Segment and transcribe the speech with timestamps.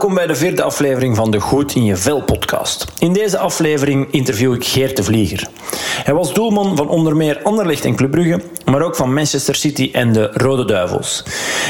[0.00, 2.84] Welkom bij de vierde aflevering van de Goed in je Vel podcast.
[2.98, 5.48] In deze aflevering interview ik Geert de Vlieger.
[6.04, 9.90] Hij was doelman van onder meer Anderlecht en Club Brugge, maar ook van Manchester City
[9.92, 11.22] en de Rode Duivels.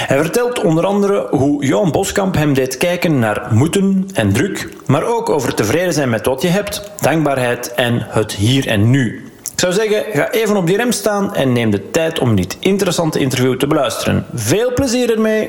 [0.06, 5.05] Hij vertelt onder andere hoe Johan Boskamp hem deed kijken naar moeten en druk, maar
[5.05, 9.25] ook over tevreden zijn met wat je hebt, dankbaarheid en het hier en nu.
[9.53, 12.56] Ik zou zeggen, ga even op die rem staan en neem de tijd om dit
[12.61, 14.27] interessante interview te beluisteren.
[14.34, 15.48] Veel plezier ermee!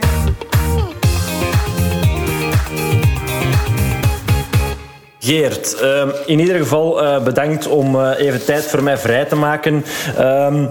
[5.23, 9.35] Geert, ehm, in ieder geval eh, bedankt om eh, even tijd voor mij vrij te
[9.35, 9.85] maken.
[10.17, 10.65] Ehm,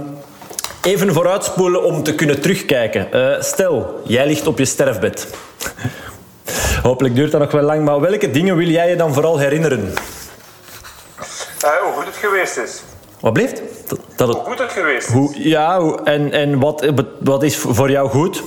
[0.83, 3.13] even vooruitspoelen om te kunnen terugkijken.
[3.13, 5.29] Eh, stel, jij ligt op je sterfbed.
[6.83, 9.93] Hopelijk duurt dat nog wel lang, maar welke dingen wil jij je dan vooral herinneren?
[11.83, 12.83] hoe goed het geweest is.
[13.21, 13.63] Wat blijft?
[14.17, 14.37] Dat, het...
[14.37, 15.15] Hoe goed het geweest is.
[15.15, 18.43] Hoe, ja, en, en wat, wat is voor jou goed?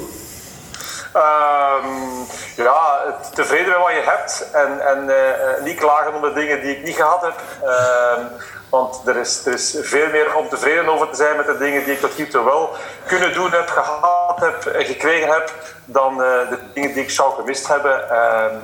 [1.16, 2.25] Um,
[2.56, 3.02] ja,
[3.33, 6.83] tevreden met wat je hebt en, en uh, niet klagen om de dingen die ik
[6.83, 7.42] niet gehad heb.
[7.64, 8.25] Uh,
[8.70, 11.83] want er is, er is veel meer om tevreden over te zijn met de dingen
[11.83, 12.70] die ik tot nu toe wel
[13.08, 15.53] kunnen doen heb, gehad heb, en gekregen heb,
[15.86, 18.09] dan de dingen die ik zou gemist hebben.
[18.09, 18.55] Ehm,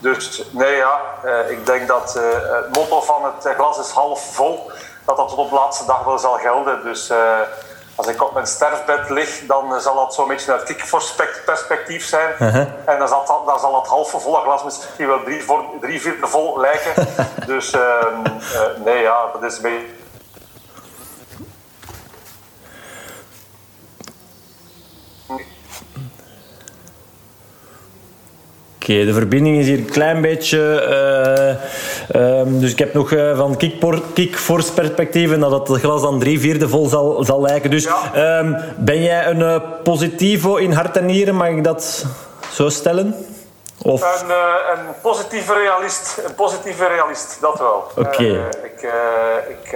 [0.00, 1.00] dus nee, ja,
[1.48, 4.70] ik denk dat het motto van het glas is half vol,
[5.04, 6.82] dat dat tot op de laatste dag wel zal gelden.
[6.82, 7.10] Dus
[7.98, 12.34] als ik op mijn sterfbed lig, dan zal dat zo'n beetje uit perspectief zijn.
[12.84, 15.44] En dan zal, dan zal het halve volle glas misschien wel drie,
[15.80, 17.06] drie vierde vol lijken.
[17.46, 19.86] dus uh, uh, nee, ja, dat is een beetje
[28.82, 30.58] Oké, de verbinding is hier een klein beetje.
[32.14, 33.56] Uh, um, dus ik heb nog uh, van
[34.14, 37.70] kickforce perspectief en dat het glas dan drie vierde vol zal, zal lijken.
[37.70, 38.38] Dus ja.
[38.38, 42.06] um, ben jij een uh, positivo in hart en nieren, mag ik dat
[42.52, 43.14] zo stellen?
[43.82, 44.22] Of?
[44.22, 44.30] Een,
[44.78, 47.86] een, positieve realist, een positieve realist, dat wel.
[47.96, 48.00] Oké.
[48.00, 48.48] Okay.
[48.62, 48.82] ik,
[49.48, 49.70] ik,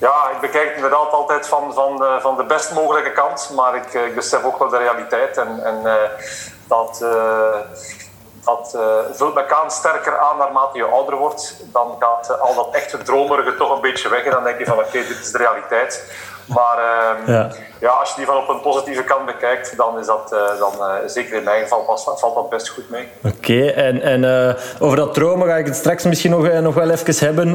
[0.00, 3.94] ja, ik bekijk het inderdaad altijd van, van, van de best mogelijke kant, maar ik,
[3.94, 5.82] ik besef ook wel de realiteit en, en
[6.68, 7.04] dat
[8.48, 8.78] dat
[9.12, 11.56] vult elkaar sterker aan naarmate je ouder wordt.
[11.72, 14.24] Dan gaat al dat echte dromerige toch een beetje weg.
[14.24, 16.12] En dan denk je van oké, okay, dit is de realiteit.
[16.46, 17.50] Maar uh, ja.
[17.80, 17.88] Ja.
[17.88, 20.94] als je die van op een positieve kant bekijkt, dan is dat uh, dan, uh,
[21.06, 23.08] zeker in mijn geval pas, valt dat best goed mee.
[23.24, 27.26] Oké, en, en over dat dromen ga ik het straks misschien nog, nog wel even
[27.26, 27.52] hebben,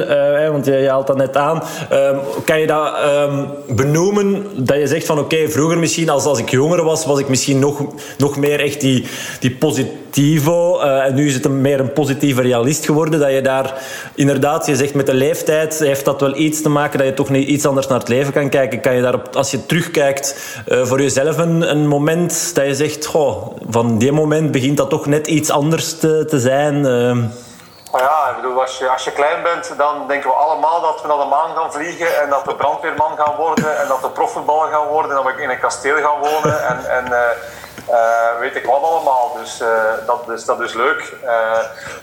[0.51, 1.63] want je, je haalt dat net aan.
[1.89, 6.39] Ehm, kan je dat um, benoemen, dat je zegt van oké, vroeger misschien als, als
[6.39, 7.81] ik jonger was, was ik misschien nog,
[8.17, 9.07] nog meer echt die,
[9.39, 13.81] die positivo, en nu is het een, meer een positieve realist geworden, dat je daar
[14.15, 17.29] inderdaad, je zegt met de leeftijd, heeft dat wel iets te maken dat je toch
[17.29, 20.85] niet iets anders naar het leven kan kijken kan je daarop, als je terugkijkt, uh,
[20.85, 25.05] voor jezelf een, een, moment dat je zegt, goh, van die moment begint dat toch
[25.05, 26.75] net iets anders te, te zijn?
[26.85, 27.23] Uh.
[27.97, 31.07] Ja, ik bedoel, als je, als je klein bent, dan denken we allemaal dat we
[31.07, 34.71] naar de maan gaan vliegen en dat we brandweerman gaan worden en dat we profvoetballer
[34.71, 37.05] gaan worden en dat we in een kasteel gaan wonen en, en
[37.89, 39.37] uh, uh, weet ik wat allemaal.
[39.39, 39.67] Dus, uh,
[40.05, 41.13] dat, is, dat is leuk.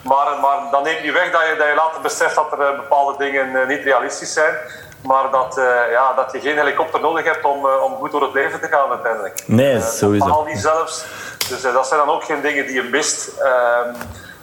[0.02, 3.18] maar, maar dan neemt niet weg dat je, dat je later beseft dat er bepaalde
[3.18, 4.54] dingen niet realistisch zijn.
[5.02, 5.60] Maar dat,
[5.90, 8.90] ja, dat je geen helikopter nodig hebt om, om goed door het leven te gaan
[8.90, 9.42] uiteindelijk.
[9.46, 10.28] Nee, sowieso.
[10.28, 11.04] Al die zelfs.
[11.48, 13.30] Dus dat zijn dan ook geen dingen die je mist.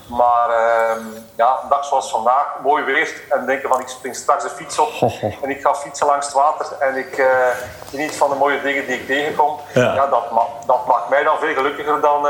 [0.07, 1.01] Maar ehm,
[1.35, 3.21] ja, een dag zoals vandaag, mooi weer.
[3.29, 4.89] En denken van ik spring straks de fiets op
[5.41, 6.65] en ik ga fietsen langs het water.
[6.79, 7.23] En ik
[7.89, 9.59] geniet van de mooie dingen die ik tegenkom.
[9.73, 9.93] Ja.
[9.93, 12.27] ja dat, ma dat maakt mij dan veel gelukkiger dan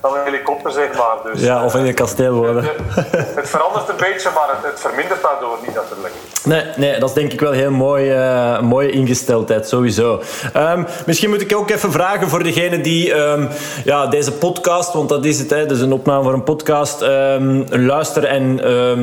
[0.00, 1.16] dan een helikopter, zeg maar.
[1.22, 2.64] Dus, ja, of in een kasteel wonen.
[2.64, 6.14] Het, het, verandert een beetje, maar het, het, vermindert daardoor niet natuurlijk.
[6.46, 10.22] Nee, nee, dat is denk ik wel heel mooi, uh, mooie ingesteldheid, sowieso.
[10.56, 13.48] Um, misschien moet ik ook even vragen voor degene die um,
[13.84, 17.64] ja, deze podcast, want dat is het, hè, dus een opname voor een podcast, um,
[17.70, 18.60] luisteren en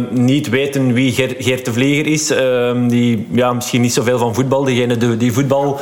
[0.10, 2.28] niet weten wie Ger Geert de Vlieger is.
[2.90, 5.80] die ja, misschien niet zoveel van voetbal, degene die, voetbal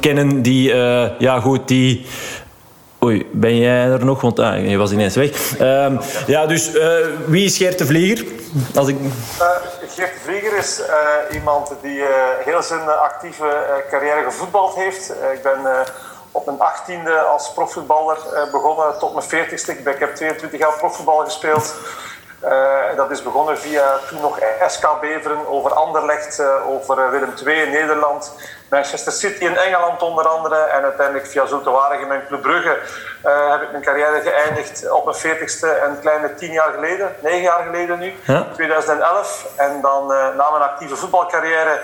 [0.00, 2.04] kennen, die, uh, ja goed, die
[3.04, 4.20] Oei, ben jij er nog?
[4.20, 5.58] Want ah, je was ineens weg.
[5.60, 6.96] Uh, ja, dus uh,
[7.26, 8.26] wie is Geert de Vlieger?
[8.74, 8.96] Als ik...
[9.00, 9.08] Uh,
[9.88, 12.02] Geert de Vlieger is uh, iemand die
[12.44, 13.46] heel zijn actieve
[13.90, 15.12] carrière gevoetbald heeft.
[15.34, 15.58] ik ben
[16.30, 18.18] op mijn achttiende als profvoetballer
[18.52, 19.78] begonnen tot mijn 40ste.
[19.88, 21.74] Ik heb 22 jaar profvoetbal gespeeld.
[22.44, 27.62] Uh, dat is begonnen via toen nog SK Beveren, over Anderlecht, uh, over Willem II
[27.62, 28.32] in Nederland,
[28.70, 30.56] Manchester City in Engeland onder andere.
[30.56, 32.78] En uiteindelijk via Zulte Waregem en Club Brugge
[33.24, 37.42] uh, heb ik mijn carrière geëindigd op mijn 40ste een kleine tien jaar geleden, negen
[37.42, 38.46] jaar geleden nu, ja.
[38.54, 39.46] 2011.
[39.56, 41.80] En dan na mijn actieve voetbalcarrière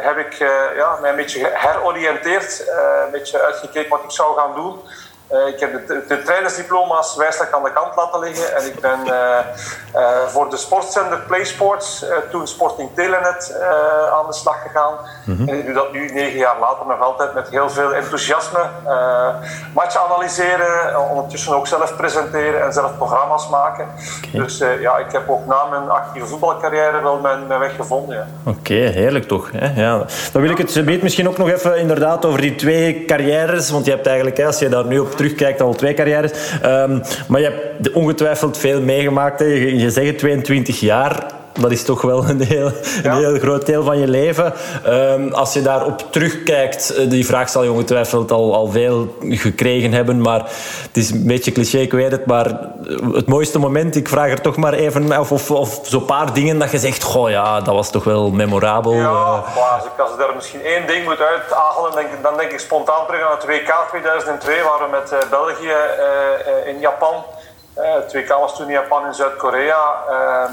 [0.00, 0.32] heb ik
[0.76, 2.68] ja, mij een beetje heroriënteerd,
[3.04, 4.80] een beetje uitgekeken wat ik zou gaan doen.
[5.32, 8.56] Uh, ik heb de, de trainersdiploma's wijselijk aan de kant laten liggen.
[8.56, 9.12] En ik ben uh,
[9.94, 13.56] uh, voor de sportzender PlaySports, toen Sporting Telenet,
[14.12, 14.94] aan de slag gegaan.
[15.24, 15.48] Mm-hmm.
[15.48, 18.60] En ik doe dat nu negen jaar later nog altijd met heel veel enthousiasme.
[19.74, 23.86] matchen analyseren, ondertussen ook zelf presenteren en zelf programma's maken.
[24.26, 24.40] Okay.
[24.40, 28.16] Dus ja, ik heb ook na mijn actieve voetbalcarrière wel mijn, mijn weg gevonden.
[28.16, 28.26] Ja.
[28.44, 29.50] Oké, okay, heerlijk toch.
[29.52, 29.82] Hè?
[29.82, 30.04] Ja.
[30.32, 33.70] Dan wil ik het misschien ook nog even inderdaad over die twee carrières.
[33.70, 36.32] Want je hebt eigenlijk, als je daar nu op terugkijkt, al twee carrières.
[36.64, 39.38] Um, maar je hebt ongetwijfeld veel meegemaakt.
[39.38, 39.46] Hè.
[39.46, 42.70] Je, je zegt 22 jaar dat is toch wel een heel,
[43.02, 44.52] een heel groot deel van je leven.
[44.86, 49.92] Um, als je daarop terugkijkt, eh, die vraag zal je ongetwijfeld al, al veel gekregen
[49.92, 50.40] hebben, maar
[50.86, 52.46] het is een beetje cliché, ik weet het, maar
[53.12, 56.58] het mooiste moment, ik vraag er toch maar even, of, of, of zo'n paar dingen
[56.58, 58.92] dat je zegt, goh ja, dat was toch wel memorabel.
[58.92, 62.50] Ja, uh, als, ik, als ik daar misschien één ding moet uithalen, dan, dan denk
[62.50, 67.24] ik spontaan terug aan het WK 2002, waar we met uh, België uh, in Japan,
[67.74, 70.52] het WK was toen in Japan in Zuid-Korea, ehm,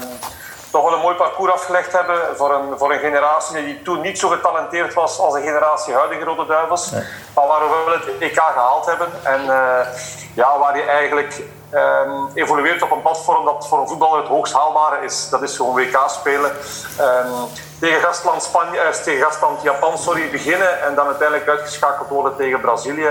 [0.76, 4.18] toch wel een mooi parcours afgelegd hebben voor een, voor een generatie die toen niet
[4.18, 6.90] zo getalenteerd was als de generatie huidige Rode Duivels.
[7.34, 9.08] Maar waar we wel het EK gehaald hebben.
[9.22, 9.78] En uh,
[10.34, 11.42] ja, waar je eigenlijk
[11.72, 15.28] um, evolueert op een platform dat voor een voetballer het hoogst haalbare is.
[15.28, 16.50] Dat is gewoon WK spelen.
[17.00, 17.48] Um,
[17.80, 22.60] tegen gastland, Spanje, uh, tegen gastland Japan sorry, beginnen en dan uiteindelijk uitgeschakeld worden tegen
[22.60, 23.10] Brazilië.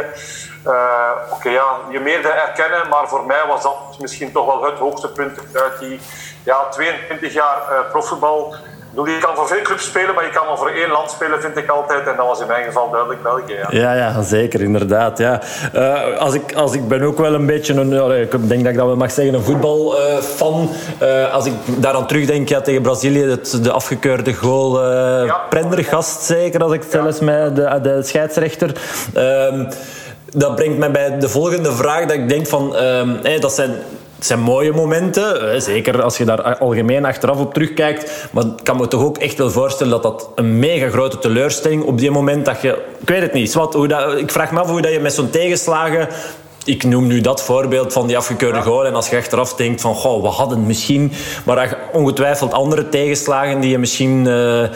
[0.65, 4.63] Uh, Oké, okay, ja, je meerde erkennen, maar voor mij was dat misschien toch wel
[4.63, 5.99] het hoogtepunt uit die
[6.45, 8.55] ja, 22 jaar uh, profvoetbal.
[8.95, 11.57] Je kan voor veel clubs spelen, maar je kan maar voor één land spelen, vind
[11.57, 12.07] ik altijd.
[12.07, 13.53] En dat was in mijn geval duidelijk België.
[13.53, 15.17] Ja, ja, ja zeker, inderdaad.
[15.17, 15.41] Ja.
[15.75, 18.77] Uh, als, ik, als ik ben ook wel een beetje een, ik denk dat ik
[18.77, 20.69] dat wel mag zeggen, een voetbalfan.
[21.01, 24.83] Uh, als ik daaraan terugdenk ja, tegen Brazilië, het, de afgekeurde goal.
[25.25, 25.41] Ja.
[25.49, 28.71] Prendergast zeker, als ik het zelfs met de, de scheidsrechter.
[29.13, 29.65] Ehm,
[30.25, 32.01] dat brengt mij bij de volgende vraag.
[32.01, 32.75] Dat ik denk van,
[33.21, 33.75] hey, dat zijn
[34.15, 38.27] het zijn mooie momenten, zeker als je daar algemeen achteraf op terugkijkt.
[38.31, 41.83] Maar ik kan me toch ook echt wel voorstellen dat dat een mega grote teleurstelling
[41.83, 42.69] op die moment dat je...
[42.99, 43.53] Ik weet het niet.
[43.53, 46.07] Wat, hoe dat, ik vraag me af hoe dat je met zo'n tegenslagen
[46.65, 48.85] ik noem nu dat voorbeeld van die afgekeurde goal.
[48.85, 51.13] En als je achteraf denkt van, goh, we hadden misschien...
[51.45, 54.67] Maar ongetwijfeld andere tegenslagen die je misschien uh,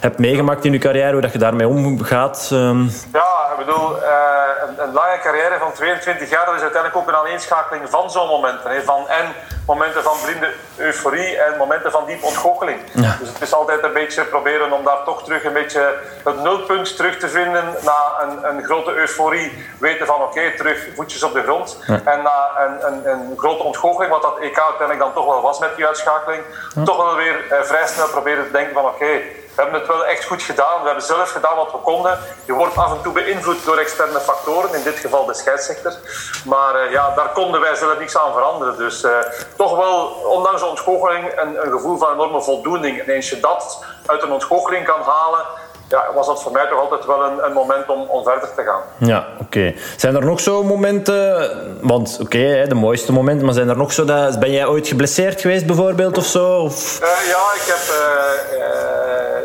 [0.00, 2.50] hebt meegemaakt in je carrière, hoe dat je daarmee omgaat.
[2.52, 2.90] Um...
[3.12, 4.04] Ja, ik bedoel, uh,
[4.68, 8.28] een, een, lange carrière van 22 jaar, dat is uiteindelijk ook een aaneenschakeling van zo'n
[8.28, 8.70] momenten.
[8.70, 9.26] Hè, van en
[9.66, 12.78] momenten van blinde euforie en momenten van diep ontgoocheling.
[12.92, 13.16] Ja.
[13.20, 16.96] Dus het is altijd een beetje proberen om daar toch terug een beetje het nulpunt
[16.96, 19.52] terug te vinden na een, een grote euforie.
[19.78, 21.78] Weten van oké, okay, terug voetjes op de grond.
[21.86, 22.00] Ja.
[22.04, 25.58] En na een, een, een, grote ontgoocheling, wat dat EK uiteindelijk dan toch wel was
[25.58, 26.42] met die uitschakeling,
[26.74, 26.84] ja.
[26.84, 29.88] toch wel weer eh, vrij snel proberen te denken van oké, okay, we hebben het
[29.88, 30.80] wel echt goed gedaan.
[30.80, 32.18] We hebben zelf gedaan wat we konden.
[32.44, 35.94] Je wordt af en toe beïnvloed door externe factoren, in dit geval de scheidsrechter.
[36.44, 38.76] Maar uh, ja, daar konden wij zelf niks aan veranderen.
[38.76, 39.10] Dus uh,
[39.56, 43.00] toch wel, ondanks de ontgoocheling, een, een, gevoel van enorme voldoening.
[43.00, 45.44] En eens je dat uit een ontgoocheling kan halen,
[45.88, 48.62] ja, was dat voor mij toch altijd wel een, een moment om, om verder te
[48.62, 49.08] gaan.
[49.08, 49.42] Ja, oké.
[49.42, 49.76] Okay.
[49.96, 53.92] Zijn er nog zo momenten, want oké, okay, de mooiste momenten, maar zijn er nog
[53.92, 56.56] zo dat, ben jij ooit geblesseerd geweest bijvoorbeeld of zo?
[56.56, 57.00] Of?
[57.02, 58.58] Uh, ja, ik heb uh,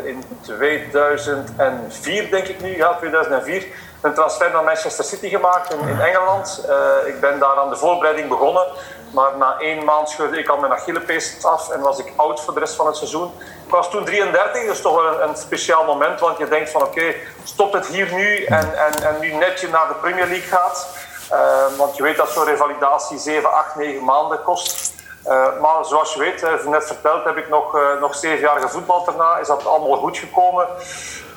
[0.04, 3.66] uh, in 2004, denk ik nu, ja, 2004,
[4.04, 6.66] een transfer naar Manchester City gemaakt in, Engeland.
[7.06, 8.66] ik ben daar aan de voorbereiding begonnen.
[9.14, 12.54] Maar na één maand scheurde ik al mijn Achillespees af en was ik oud voor
[12.54, 13.32] de rest van het seizoen.
[13.66, 16.20] Ik was toen 33, dus toch wel een, speciaal moment.
[16.20, 19.88] Want je denkt van oké, stop het hier nu en, en, en nu netje naar
[19.88, 20.88] de Premier League gaat.
[21.32, 24.92] Uh, want je weet dat zo'n revalidatie 7, 8, 9 maanden kost.
[25.26, 29.06] Uh, maar zoals je weet, uh, net verteld, heb ik nog, nog zeven jaar gevoetbald
[29.06, 29.36] daarna.
[29.36, 30.66] Is dat allemaal goed gekomen.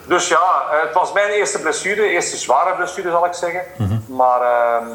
[0.07, 2.09] Dus ja, het was mijn eerste blessure.
[2.09, 3.61] Eerste zware blessure zal ik zeggen.
[3.77, 4.15] Mm -hmm.
[4.15, 4.87] Maar ehm,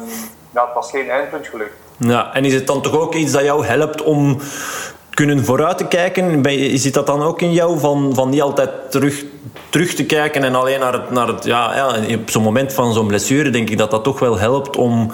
[0.53, 1.75] ja, het was geen eindpunt gelukt.
[1.97, 4.39] Ja, en is het dan toch ook iets dat jou helpt om
[5.09, 6.43] kunnen vooruit te kijken?
[6.77, 9.23] Zit dat dan ook in jou van, van niet altijd terug,
[9.69, 12.93] terug te kijken en alleen naar het, naar het ja, ja, op zo'n moment van
[12.93, 15.11] zo'n blessure denk ik dat dat toch wel helpt om...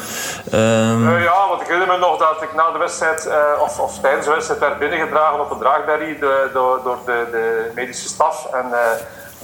[0.53, 1.07] Um...
[1.07, 3.99] Uh, ja, want ik herinner me nog dat ik na de wedstrijd uh, of, of
[3.99, 6.19] tijdens de wedstrijd werd binnengedragen op een draagberry
[6.53, 8.77] door, door de, de medische staf en uh,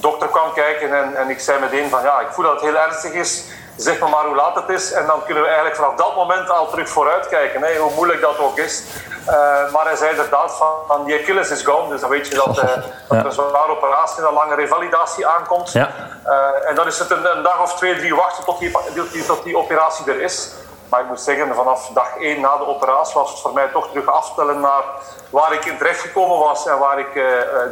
[0.08, 2.80] dokter kwam kijken en, en ik zei meteen van ja, ik voel dat het heel
[2.86, 3.32] ernstig is
[3.78, 4.92] zeg maar, maar hoe laat het is.
[4.92, 7.62] En dan kunnen we eigenlijk vanaf dat moment al terug vooruit kijken.
[7.62, 8.84] Hè, hoe moeilijk dat ook is.
[9.28, 9.34] Uh,
[9.74, 11.90] maar hij zei inderdaad van, van die Achilles is gone.
[11.90, 12.64] Dus dan weet je dat, uh,
[13.08, 15.72] dat er een zware operatie en een lange revalidatie aankomt.
[15.72, 15.90] Ja.
[16.26, 19.44] Uh, en dan is het een, een, dag of twee, drie wachten tot die, tot
[19.44, 20.52] die operatie er is.
[20.90, 23.88] Maar ik moet zeggen, vanaf dag één na de operatie was het voor mij toch
[23.90, 24.84] terug aftellen naar
[25.30, 27.14] waar ik in terecht gekomen was en waar ik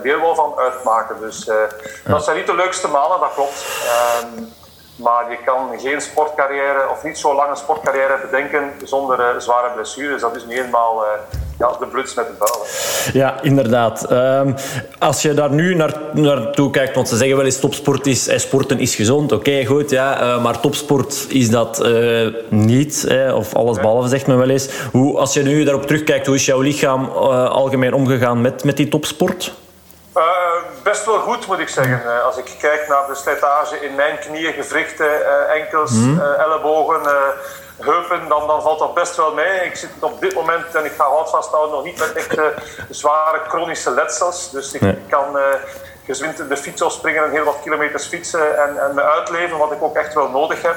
[0.04, 1.20] deel wil van uitmaken.
[1.20, 1.50] Dus
[2.06, 3.66] dat zijn niet de leukste maanden, dat klopt.
[3.88, 4.44] Ehm,
[4.96, 10.22] Maar je kan geen sportcarrière of niet zo lange sportcarrière bedenken zonder uh, zware blessures.
[10.22, 11.04] Dat is nu eenmaal
[11.60, 12.66] ja, de bluts met de buil.
[13.14, 14.12] Ja, inderdaad.
[14.12, 14.56] Um,
[15.00, 18.38] als je daar nu naar, naartoe kijkt, want ze zeggen wel eens topsport is, eh,
[18.38, 19.32] sporten is gezond.
[19.32, 23.06] Oké, okay, goed, ja, uh, maar topsport is dat uh, niet.
[23.08, 24.70] Eh, of alles behalve, zegt men wel eens.
[24.92, 28.88] Hoe, als je nu daarop terugkijkt, hoe is jouw lichaam algemeen omgegaan met, met die
[28.88, 29.54] topsport?
[30.18, 30.24] Uh,
[30.84, 32.24] best wel goed, moet ik zeggen.
[32.26, 35.08] Als ik kijk naar de slijtage in mijn knieën, gewrichten,
[35.50, 36.20] enkels, mm.
[36.20, 37.02] ellebogen,
[37.84, 39.60] heupen, dan, dan valt dat best wel mee.
[39.60, 42.38] Ik zit op dit moment, en ik ga hout vasthouden, nog niet met echt
[42.90, 44.52] zware chronische letsels.
[44.52, 44.98] Dus ik nee.
[45.10, 45.38] kan
[46.06, 49.84] gezwind de fiets springen en heel wat kilometers fietsen en, en me uitleven, wat ik
[49.84, 50.76] ook echt wel nodig heb.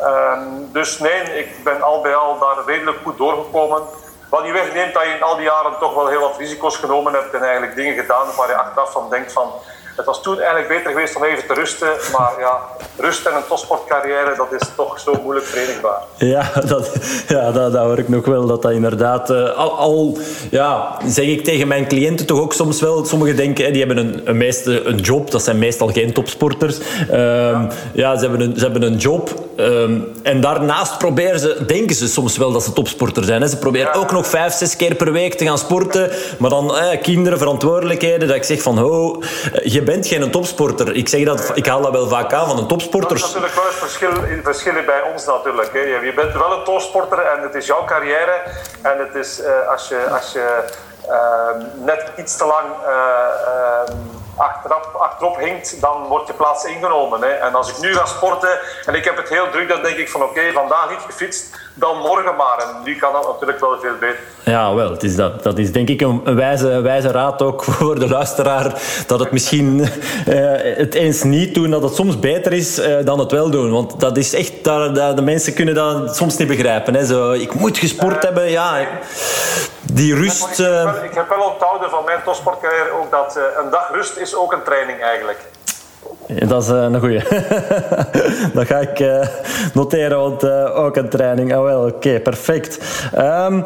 [0.00, 0.40] Ehm,
[0.72, 3.82] dus nee, ik ben al bij al daar redelijk goed doorgekomen.
[4.30, 7.12] Wat niet wegneemt dat je in al die jaren toch wel heel wat risico's genomen
[7.12, 9.52] hebt en eigenlijk dingen gedaan waar je achteraf van denkt van
[9.96, 11.88] het was toen eigenlijk beter geweest om even te rusten.
[12.12, 12.58] Maar ja,
[12.96, 16.00] rust en een topsportcarrière, dat is toch zo moeilijk verenigbaar.
[16.16, 16.92] Ja, dat,
[17.28, 18.46] ja dat, dat hoor ik nog wel.
[18.46, 19.30] Dat dat inderdaad...
[19.30, 20.18] Uh, al, al
[20.50, 23.04] ja, zeg ik tegen mijn cliënten toch ook soms wel...
[23.04, 25.30] Sommigen denken, die hebben een, een, meeste, een job.
[25.30, 26.78] Dat zijn meestal geen topsporters.
[26.78, 27.68] Um, ja.
[27.92, 29.30] ja, ze, hebben een, ze hebben een job.
[29.56, 31.64] Um, en daarnaast proberen ze...
[31.66, 33.42] Denken ze soms wel dat ze topsporter zijn.
[33.42, 33.48] Hè.
[33.48, 34.00] Ze proberen ja.
[34.00, 36.10] ook nog vijf, zes keer per week te gaan sporten.
[36.38, 38.28] Maar dan eh, kinderen, verantwoordelijkheden.
[38.28, 38.84] Dat ik zeg van...
[38.84, 39.22] Oh,
[39.64, 40.94] je bent geen topsporter.
[40.94, 43.18] Ik, zeg dat, ik haal dat wel vaak aan van een topsporter.
[43.18, 44.12] Dat is natuurlijk wel een verschil,
[44.42, 45.72] verschillen bij ons natuurlijk.
[45.72, 45.80] Hè.
[45.80, 48.42] Je bent wel een topsporter en het is jouw carrière.
[48.82, 50.64] En het is uh, als je, als je
[51.08, 52.66] uh, net iets te lang
[54.36, 57.20] achterop, hinkt, dan wordt je plaats ingenomen.
[57.20, 57.28] Hè.
[57.28, 60.08] En als ik nu ga sporten en ik heb het heel druk, dan denk ik
[60.08, 62.58] van oké, okay, vandaag niet gefietst, dan morgen maar.
[62.58, 64.20] En nu kan dat natuurlijk wel veel beter.
[64.42, 64.90] Ja, wel.
[64.90, 68.82] Het is dat, dat is denk ik een, wijze, wijze raad ook voor de luisteraar.
[69.06, 69.86] Dat het misschien uh,
[70.76, 73.72] het eens niet doen, dat het soms beter is uh, dan het wel doen.
[73.72, 76.94] Want dat is echt, dat, dat, de mensen kunnen dat soms niet begrijpen.
[76.94, 77.06] Hè.
[77.06, 78.86] Zo, ik moet gesport uh, hebben, ja.
[79.92, 80.58] Die rust...
[80.58, 84.16] Ik heb, wel, ik heb wel onthouden van mijn topsportcarrière ook dat een dag rust
[84.16, 85.38] is ook een training eigenlijk.
[86.26, 87.22] Dat is uh, een goeie.
[88.54, 89.26] dat ga ik uh,
[89.74, 91.56] noteren, want uh, ook een training.
[91.56, 92.78] Oh wel, oké, perfect.
[93.18, 93.64] Um,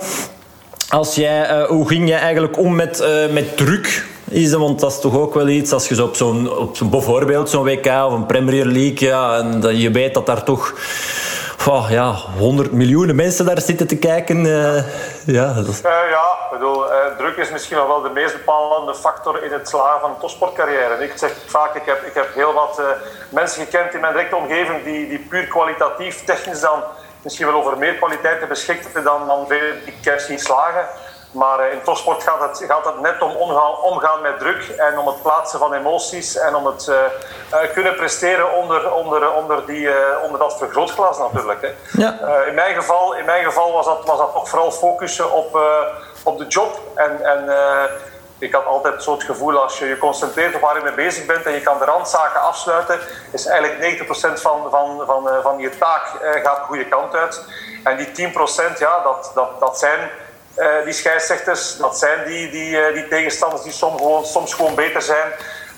[0.88, 4.04] als jij, hoe ging jij eigenlijk om met, met druk?
[4.28, 7.50] Is want dat is toch ook wel iets, als je zo op zo'n, op bijvoorbeeld
[7.50, 10.74] zo'n WK of een Premier League, ja, en je weet dat daar toch
[11.66, 14.44] oh, ja, 100 miljoenen mensen daar zitten te kijken.
[14.44, 14.76] Uh,
[15.26, 19.52] ja, uh, ja, bedoel, uh, druk is misschien nog wel de meest bepalende factor in
[19.52, 21.04] het slagen van een topsportcarrière.
[21.04, 22.82] Ik zeg vaak, ik heb, ik heb heel wat
[23.28, 26.82] mensen gekend in mijn directe omgeving die, die puur kwalitatief, technisch dan
[27.22, 29.46] misschien wel over meer kwaliteiten beschikten dan, dan
[29.84, 30.84] die kerst niet slagen.
[31.30, 35.06] Maar in topsport gaat het, gaat het net om omgaan, omgaan, met druk en om
[35.06, 36.96] het plaatsen van emoties en om het uh,
[37.52, 41.60] uh, kunnen presteren onder, onder, onder, die, uh, onder dat vergrootglas natuurlijk.
[41.62, 42.00] Hè.
[42.02, 42.44] Ja.
[42.46, 45.58] in, mijn geval, in mijn geval was dat, was dat toch vooral focussen op,
[46.22, 46.80] op de job.
[46.94, 47.48] En, en
[48.38, 51.26] ik had altijd zo het gevoel als je je concentreert op waar je mee bezig
[51.26, 52.98] bent en je kan de randzaken afsluiten,
[53.32, 56.06] is eigenlijk 90% van, van, van, van je taak
[56.42, 57.44] gaat de goede kant uit.
[57.84, 60.10] En die 10% ja, dat, dat, dat zijn
[60.58, 61.76] uh, die scheidsrechters.
[61.76, 65.32] Dat zijn die, die, uh, die tegenstanders die soms gewoon, soms gewoon beter zijn.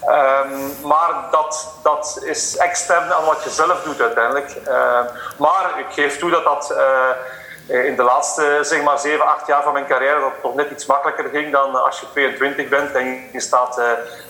[0.09, 4.57] Um, maar dat, dat is extern aan wat je zelf doet uiteindelijk.
[4.69, 5.01] Uh,
[5.39, 6.75] maar ik geef toe dat dat
[7.67, 10.87] in de laatste zeg maar 7, 8 jaar van mijn carrière dat toch net iets
[10.87, 13.81] makkelijker ging dan als je 22 bent en je staat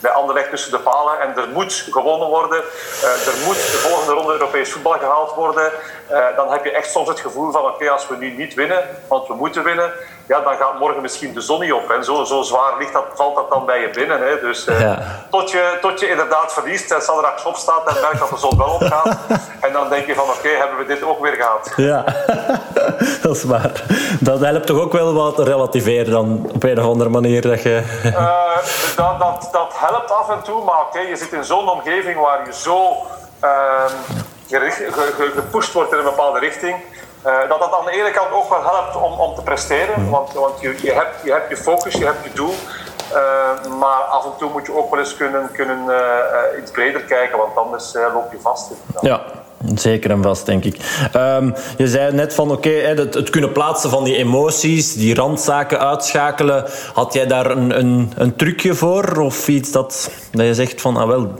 [0.00, 2.58] bij Anderlecht tussen de palen en er moet gewonnen worden.
[3.02, 5.72] er moet de volgende ronde Europees voetbal gehaald worden.
[6.36, 9.28] dan heb je echt soms het gevoel van oké, als we nu niet winnen, want
[9.28, 9.92] we moeten winnen,
[10.32, 11.90] ja, dan gaat morgen misschien de zon niet op.
[11.90, 14.20] En zo, zo zwaar ligt dat, valt dat dan bij je binnen.
[14.20, 14.40] Hè.
[14.40, 14.98] Dus ja.
[15.30, 18.78] tot, je, tot je inderdaad verliest en straks opstaat en merkt dat de zon wel
[18.80, 19.16] opgaat.
[19.66, 21.72] en dan denk je van oké, okay, hebben we dit ook weer gehad.
[21.76, 22.04] Ja,
[23.22, 23.82] dat is waar.
[24.20, 27.42] Dat helpt toch ook wel wat relativeren dan op een of andere manier?
[27.42, 27.82] Dat, je...
[28.04, 28.56] Uh,
[28.96, 32.20] dat, dat, dat helpt af en toe, maar oké, okay, je zit in zo'n omgeving
[32.20, 33.06] waar je zo
[33.44, 33.84] uh,
[35.34, 36.76] gepusht wordt in een bepaalde richting.
[37.26, 40.10] Uh, dat dat aan de ene kant ook wel helpt om, om te presteren, mhm.
[40.10, 42.54] want, want je, je, hebt, je hebt je focus, je hebt je doel.
[43.12, 47.00] Uh, maar af en toe moet je ook wel eens kunnen, kunnen uh, iets breder
[47.00, 48.70] kijken, want anders loop je vast.
[49.00, 49.20] Ja.
[49.74, 50.76] Zeker en vast, denk ik.
[51.16, 55.14] Um, je zei net van, oké, okay, het, het, kunnen plaatsen van die emoties, die
[55.14, 56.64] randzaken uitschakelen.
[56.94, 59.20] Had jij daar een, een, een trucje voor?
[59.20, 61.34] Of iets dat, dat je zegt van, ah wel,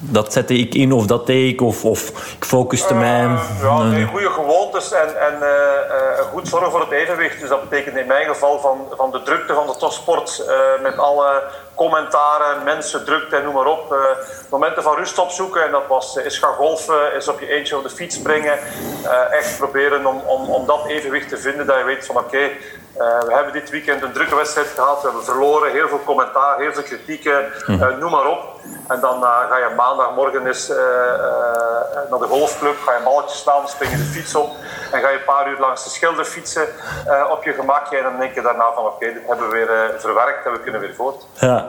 [0.00, 3.38] dat zette ik in of dat deed ik of, of ik focuste uh, mij.
[3.62, 7.40] Ja, nee, goede gewoontes en, en uh, goed zorgen voor het evenwicht.
[7.40, 10.44] Dus dat betekent in mijn geval van, van de drukte van de topsport
[10.82, 11.42] met alle
[11.74, 13.96] commentaren, mensen, drukte en noem maar op.
[14.50, 17.82] momenten van rust opzoeken en dat was is gaan golfen, is op je eentje op
[17.82, 18.58] de fiets springen.
[19.30, 22.50] echt proberen om, om, om dat evenwicht te vinden dat je weet van oké,
[22.98, 25.00] uh, we hebben dit weekend een drukke wedstrijd gehad.
[25.00, 28.56] We hebben verloren, heel veel commentaar, heel veel kritieken, uh, noem maar op.
[28.88, 30.68] En dan uh, ga je maandagmorgen eens
[32.10, 34.50] naar de golfclub, ga je balletjes staan, spring je de fiets op
[34.92, 36.66] en ga je een paar uur langs de schilder fietsen
[37.30, 37.96] op je gemakje.
[37.96, 40.80] En dan denk je daarna van oké, dit hebben we weer verwerkt en we kunnen
[40.80, 41.26] weer voort.
[41.32, 41.66] Ja,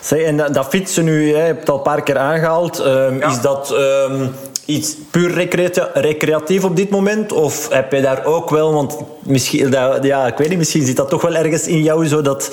[0.00, 2.78] zeg, en dat, fietsen nu, je hebt het al een paar keer aangehaald.
[2.78, 3.28] Um, ja.
[3.28, 3.70] Is dat...
[3.70, 4.34] Um
[4.70, 5.50] iets puur
[5.94, 7.32] recreatief op dit moment?
[7.32, 9.70] Of heb je daar ook wel, want misschien,
[10.02, 12.50] ja, ik weet niet, misschien zit dat toch wel ergens in jou zo dat,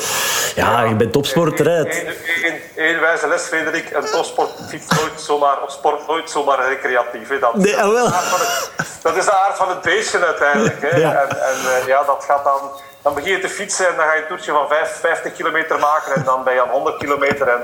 [0.55, 1.67] ja, je bent topsporter.
[2.75, 7.29] Eén wijze les, Frederik, een topsport fietst nooit zomaar, of sport nooit zomaar recreatief.
[7.29, 7.39] Hè.
[7.39, 8.05] Dat, nee, dat, wel.
[8.05, 8.71] Is het,
[9.01, 10.81] dat is de aard van het beestje uiteindelijk.
[10.81, 10.97] Hè.
[10.97, 11.11] Ja.
[11.13, 12.59] En, en uh, ja, dat gaat dan
[13.07, 16.15] dan begin je te fietsen en dan ga je een toertje van 50 kilometer maken
[16.15, 17.47] en dan ben je aan 100 kilometer.
[17.47, 17.63] En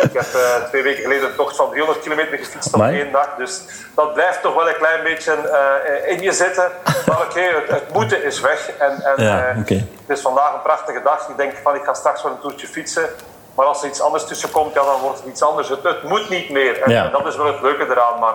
[0.00, 3.34] ik heb uh, twee weken geleden een tocht van 300 kilometer gefietst op één dag.
[3.38, 3.62] Dus
[3.94, 6.70] dat blijft toch wel een klein beetje uh, in je zitten.
[7.06, 8.70] Maar oké, okay, het, het, moeten is weg.
[8.78, 9.86] En, en ja, okay.
[10.06, 11.28] het is vandaag een prachtige dag.
[11.28, 13.08] Ik denk van ik ga straks wel een toertje fietsen.
[13.54, 15.68] Maar als er iets anders tussen komt, ja, dan wordt het iets anders.
[15.68, 16.82] Het, het moet niet meer.
[16.82, 17.04] En, ja.
[17.04, 18.20] en, dat is wel het leuke eraan.
[18.20, 18.34] Maar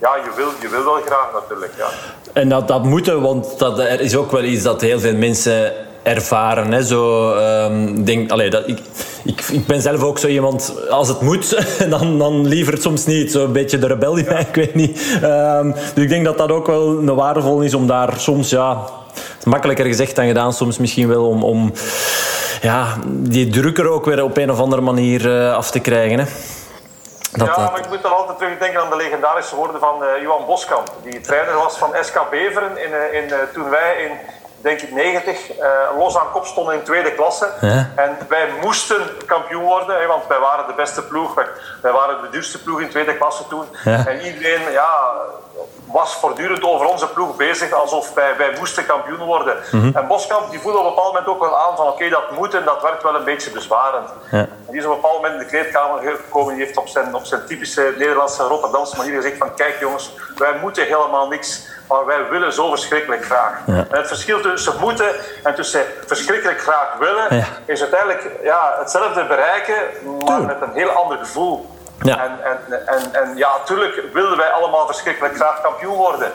[0.00, 1.72] ja, je wil, je wil wel graag natuurlijk.
[1.76, 1.88] Ja.
[2.32, 5.72] En dat, dat moeten, want dat, er is ook wel iets dat heel veel mensen
[6.02, 6.72] ervaren.
[6.72, 6.82] Hè.
[6.82, 8.78] Zo, um, denk, allee, dat, ik,
[9.24, 13.32] ik, ik ben zelf ook zo iemand, als het moet, dan, dan liever soms niet.
[13.32, 15.18] Zo'n beetje de rebel in mij, ik weet niet.
[15.22, 18.84] Um, dus ik denk dat dat ook wel een waardevol is om daar soms, ja,
[19.44, 21.72] makkelijker gezegd dan gedaan, soms misschien wel om, om
[22.60, 26.18] ja, die druk er ook weer op een of andere manier uh, af te krijgen.
[26.18, 26.24] Hè.
[27.32, 30.46] Dat, ja, maar ik moet dan altijd terugdenken aan de legendarische woorden van uh, Johan
[30.46, 34.10] Boskamp, die trainer was van SK Beveren in, uh, in, uh, toen wij in
[34.60, 35.66] denk ik 90, uh,
[35.98, 37.48] los aan kop stonden in tweede klasse.
[37.60, 37.90] Ja.
[37.96, 41.34] En wij moesten kampioen worden, hè, want wij waren de beste ploeg.
[41.34, 41.46] Wij,
[41.82, 43.64] wij waren de duurste ploeg in tweede klasse toen.
[43.84, 44.06] Ja.
[44.06, 45.12] En iedereen ja,
[45.92, 49.56] was voortdurend over onze ploeg bezig alsof wij, wij moesten kampioen worden.
[49.70, 49.96] Mm -hmm.
[49.96, 52.30] En Boskamp die voelde op een bepaald moment ook wel aan van oké, okay, dat
[52.30, 54.10] moet en dat werkt wel een beetje bezwarend.
[54.30, 54.46] Ja.
[54.68, 57.24] Die is op een bepaald moment in de kleedkamer gekomen die heeft op zijn, op
[57.24, 62.28] zijn typische Nederlandse Rotterdamse manier gezegd van kijk jongens, wij moeten helemaal niks maar wij
[62.28, 63.52] willen zo verschrikkelijk graag.
[63.66, 63.74] Ja.
[63.74, 65.10] En het verschil tussen moeten
[65.42, 67.44] en tussen verschrikkelijk graag willen, ja.
[67.64, 69.74] is uiteindelijk ja, hetzelfde bereiken,
[70.24, 71.76] maar met een heel ander gevoel.
[72.02, 72.18] Ja.
[72.18, 76.32] En, en, en, en ja, natuurlijk wilden wij allemaal verschrikkelijk graag kampioen worden.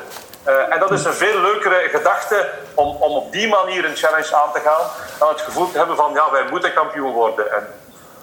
[0.47, 4.35] Uh, en dat is een veel leukere gedachte om, om op die manier een challenge
[4.35, 4.81] aan te gaan,
[5.19, 7.51] dan het gevoel te hebben van ja, wij moeten kampioen worden.
[7.51, 7.67] En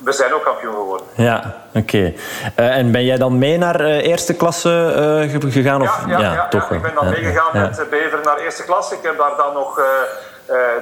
[0.04, 1.06] we zijn ook kampioen geworden.
[1.14, 1.78] Ja, oké.
[1.78, 2.16] Okay.
[2.58, 5.82] Uh, en ben jij dan mee naar uh, eerste klasse uh, gegaan?
[5.82, 6.04] Of?
[6.06, 8.94] Ja, ja, ja, toch ja, ik ben dan meegegaan met Bever naar eerste klasse.
[8.94, 9.80] Ik heb daar dan nog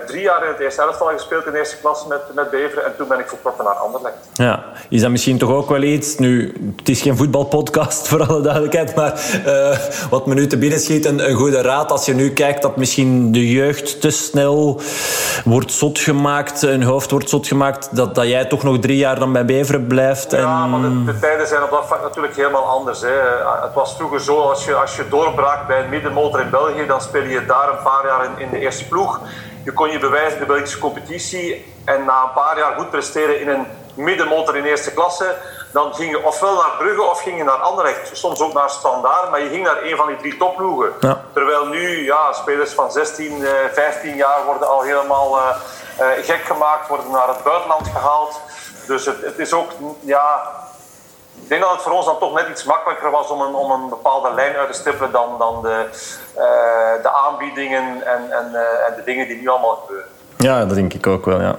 [0.07, 2.85] drie jaar in het eerste elftal gespeeld in eerste klasse met, met Beveren.
[2.85, 4.17] En toen ben ik vertrokken naar Anderlecht.
[4.35, 6.19] Ja, is dat misschien toch ook wel iets...
[6.19, 8.95] Nu, het is geen voetbalpodcast, voor alle duidelijkheid.
[8.95, 9.77] Maar uh,
[10.11, 11.91] wat me nu te binnen schiet, een, een goede raad.
[11.91, 14.81] Als je nu kijkt dat misschien de jeugd te snel
[15.45, 19.19] wordt zot gemaakt, een hoofd wordt zot gemaakt, dat, dat jij toch nog drie jaar
[19.19, 20.33] dan bij Beveren blijft.
[20.33, 20.41] En...
[20.41, 23.01] Ja, maar de, de, tijden zijn op dat vlak natuurlijk helemaal anders.
[23.01, 23.15] Hè.
[23.63, 27.01] Het was vroeger zo, als je, als je doorbraakt bij een middenmotor in België, dan
[27.01, 29.21] speel je daar een paar jaar in, in de eerste ploeg.
[29.69, 33.41] Je kon je bewijzen in de Belgische competitie en na een paar jaar goed presteren
[33.41, 35.37] in een middenmotor in eerste klasse,
[35.73, 38.17] dan ging je ofwel naar Brugge of ging je naar Anderlecht.
[38.17, 40.93] Soms ook naar Standaard, maar je ging naar een van die drie topploegen.
[41.01, 41.25] Ja.
[41.33, 45.57] Terwijl nu ja, spelers van 16, 15 jaar worden al helemaal uh,
[46.01, 48.41] uh, gek gemaakt, worden naar het buitenland gehaald.
[48.87, 50.53] Dus het, het is ook, ja,
[51.49, 53.71] ik denk dat het voor ons dan toch net iets makkelijker was om een, om
[53.71, 55.85] een bepaalde lijn uit te stippelen dan, dan de,
[56.37, 60.07] uh, de aanbiedingen en, en, uh, en de dingen die nu allemaal gebeuren.
[60.37, 61.57] Ja, dat denk ik ook wel, ja.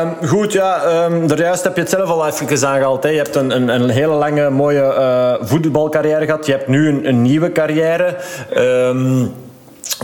[0.00, 3.02] Um, goed, ja, um, daarjuist heb je het zelf al even aangehaald.
[3.02, 3.08] Hè.
[3.08, 4.94] Je hebt een, een, een hele lange, mooie
[5.40, 6.46] uh, voetbalcarrière gehad.
[6.46, 8.16] Je hebt nu een, een nieuwe carrière.
[8.56, 9.34] Um,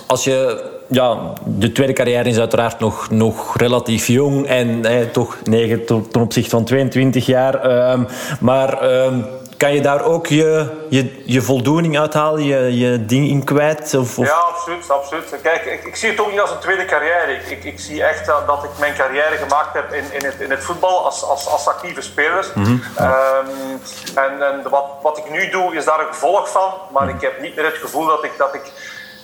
[0.07, 5.37] als je ja, de tweede carrière is uiteraard nog, nog relatief jong en eh, toch
[5.45, 7.91] negen ten opzichte van 22 jaar.
[7.93, 8.07] Um,
[8.41, 13.45] maar um, kan je daar ook je, je, je voldoening uithalen, je, je ding in
[13.45, 13.95] kwijt?
[13.95, 14.27] Of, of?
[14.27, 14.91] Ja, absoluut.
[14.91, 15.35] absoluut.
[15.43, 17.33] Kijk, ik, ik, zie het ook niet als een tweede carrière.
[17.33, 20.41] Ik, ik, ik zie echt dat, dat ik mijn carrière gemaakt heb in, in, het,
[20.41, 22.53] in het voetbal als, als, als actieve speler.
[22.55, 22.83] Mm -hmm.
[23.01, 23.81] um,
[24.15, 27.15] en en wat, wat ik nu doe is daar een gevolg van, maar -hmm.
[27.15, 28.33] ik heb niet meer het gevoel dat ik.
[28.37, 28.73] Dat ik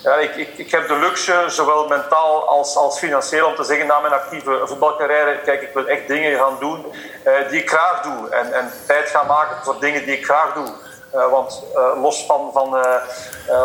[0.03, 3.87] ja, ik, ik, ik heb de luxe, zowel mentaal als, als financieel, om te zeggen
[3.87, 6.87] na mijn actieve voetbalcarrière, kijk, ik wil echt dingen gaan doen
[7.27, 8.29] uh, die ik graag doe.
[8.29, 10.69] En, en tijd gaan maken voor dingen die ik graag doe.
[11.15, 12.71] Uh, want uh, los van, van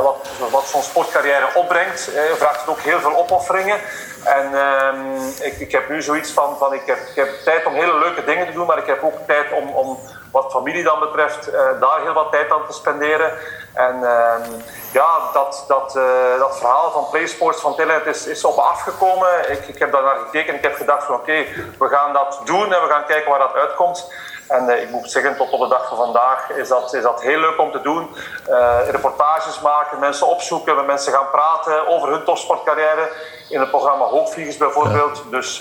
[0.03, 3.79] wat, wat zo'n sportcarrière opbrengt, vraagt het ook heel veel opofferingen.
[4.23, 7.73] En ehm, ik, ik heb nu zoiets van, van ik, heb, ik heb tijd om
[7.73, 9.99] hele leuke dingen te doen, maar ik heb ook tijd om, om
[10.31, 13.31] wat familie dan betreft, daar heel wat tijd aan te spenderen.
[13.77, 14.51] En ehm,
[14.91, 19.51] ja, dat, dat, uh, dat verhaal van PlaySports van Telenet is, is op me afgekomen.
[19.51, 21.45] Ik, ik heb daar naar gekeken en ik heb gedacht van oké,
[21.79, 24.11] we gaan dat doen en we gaan kijken waar dat uitkomt.
[24.47, 27.21] En uh, ik moet zeggen, tot op de dag van vandaag is dat, is dat
[27.21, 28.15] heel leuk om te doen.
[28.49, 33.09] Uh, reportages maken, mensen opzoeken, met mensen gaan praten over hun topsportcarrière.
[33.49, 35.17] In het programma Hoogvliegers bijvoorbeeld.
[35.17, 35.29] Ja.
[35.29, 35.57] Dus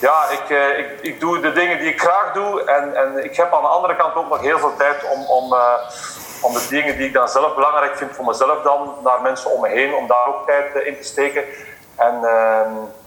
[0.00, 0.48] ja, ik,
[0.78, 2.64] ik, ik doe de dingen die ik graag doe.
[2.64, 5.56] En, en ik heb aan de andere kant ook nog heel veel tijd om, om
[6.42, 9.60] om de dingen die ik dan zelf belangrijk vind voor mezelf dan, naar mensen om
[9.60, 11.44] me heen, om daar ook tijd in te steken.
[11.96, 13.03] En het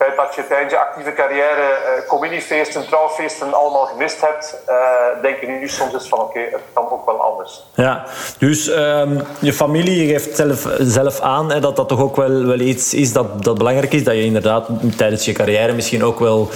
[0.00, 5.40] feit dat je tijdens je actieve carrière uh, communiefeesten, trouwfeesten allemaal gemist hebt, uh, denk
[5.40, 7.64] je nu soms eens van oké, okay, het kan ook wel anders.
[7.74, 8.04] Ja,
[8.38, 12.58] dus um, je familie geeft zelf, zelf aan hè, dat dat toch ook wel, wel
[12.58, 16.48] iets is dat, dat belangrijk is, dat je inderdaad tijdens je carrière misschien ook wel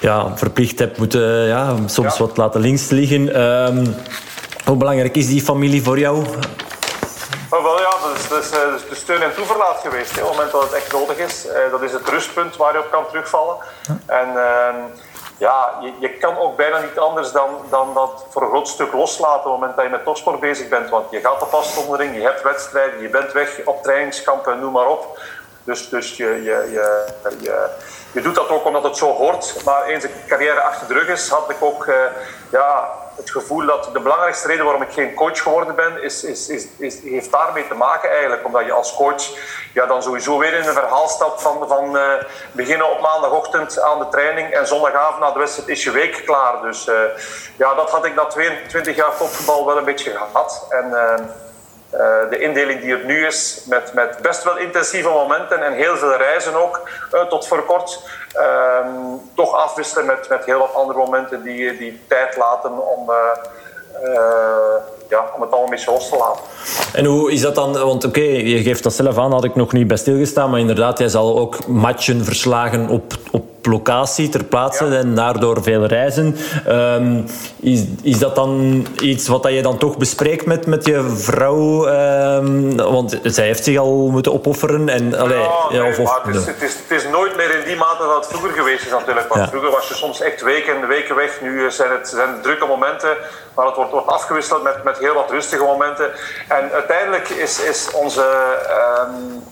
[0.00, 2.24] ja, verplicht hebt moeten ja, soms ja.
[2.24, 3.42] wat laten links liggen.
[3.42, 3.94] Um,
[4.64, 6.16] hoe belangrijk is die familie voor jou?
[7.50, 10.14] Oh, wel ja, dat is, dat is, dat is de steun en toeverlaat geweest.
[10.14, 11.46] Hè, op het moment dat het echt nodig is.
[11.46, 13.56] Uh, dat is het rustpunt waar je op kan terugvallen.
[14.06, 14.74] En uh,
[15.38, 18.92] ja, je, je, kan ook bijna niet anders dan, dan dat voor een groot stuk
[18.92, 20.90] loslaten op het moment dat je met topsport bezig bent.
[20.90, 24.88] Want je gaat op afzondering, je hebt wedstrijden, je bent weg op trainingskampen, noem maar
[24.88, 25.18] op.
[25.64, 27.06] Dus, dus je, je, je,
[27.40, 27.68] je,
[28.12, 29.64] je doet dat ook omdat het zo hoort.
[29.64, 31.94] Maar eens een carrière achter de rug is, had ik ook uh,
[32.50, 32.88] ja,
[33.20, 36.66] het gevoel dat de belangrijkste reden waarom ik geen coach geworden ben, is, is, is,
[36.78, 38.46] is, heeft daarmee te maken eigenlijk.
[38.46, 39.22] Omdat je als coach
[39.72, 42.02] ja, dan sowieso weer in een verhaal stapt van, van uh,
[42.52, 46.62] beginnen op maandagochtend aan de training en zondagavond na de wedstrijd is je week klaar.
[46.62, 46.94] Dus uh,
[47.56, 50.66] ja, dat had ik na 22 jaar topvoetbal wel een beetje gehad.
[50.68, 51.14] En, uh,
[52.30, 56.16] de indeling die er nu is, met, met best wel intensieve momenten en heel veel
[56.16, 56.88] reizen ook,
[57.28, 58.00] tot voor kort,
[59.34, 63.16] toch afwisselen met, met heel wat andere momenten die, die tijd laten om, uh,
[64.04, 64.18] uh,
[65.08, 66.42] ja, om het allemaal een beetje los te laten.
[66.92, 67.72] En hoe is dat dan?
[67.72, 70.98] Want oké, je geeft dat zelf aan, had ik nog niet bij stilgestaan, maar inderdaad,
[70.98, 74.98] jij zal ook matchen verslagen op, op locatie ter plaatse ja.
[74.98, 76.36] en daardoor veel reizen.
[76.68, 77.24] Um,
[77.60, 81.88] is, is dat dan iets wat je dan toch bespreekt met, met je vrouw?
[81.88, 84.88] Um, want zij heeft zich al moeten opofferen.
[84.88, 87.58] En, allee, ja, nee, ja, of, of, het, is, het, is, het, is, nooit meer
[87.58, 89.34] in die mate dat het vroeger geweest is natuurlijk.
[89.34, 91.40] Want vroeger was je soms echt weken en weken weg.
[91.40, 93.16] Nu zijn het, zijn drukke momenten,
[93.54, 96.10] maar het wordt, wordt afgewisseld met, met heel wat rustige momenten.
[96.48, 98.24] En uiteindelijk is, is onze...
[99.08, 99.42] Um,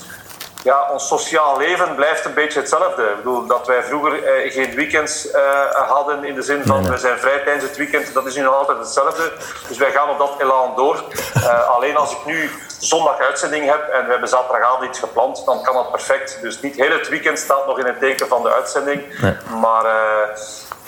[0.62, 3.02] ja, ons sociaal leven blijft een beetje hetzelfde.
[3.02, 6.90] Ik bedoel, dat wij vroeger eh, geen weekends eh, hadden in de zin van nee.
[6.90, 9.32] we zijn vrij tijdens het weekend, dat is nu nog altijd hetzelfde.
[9.68, 11.04] Dus wij gaan op dat elan door.
[11.36, 15.62] Uh, alleen als ik nu zondag uitzending heb en we hebben zaterdagavond iets gepland, dan
[15.62, 16.38] kan dat perfect.
[16.42, 19.20] Dus niet heel het weekend staat nog in het teken van de uitzending.
[19.20, 19.36] Nee.
[19.60, 19.84] Maar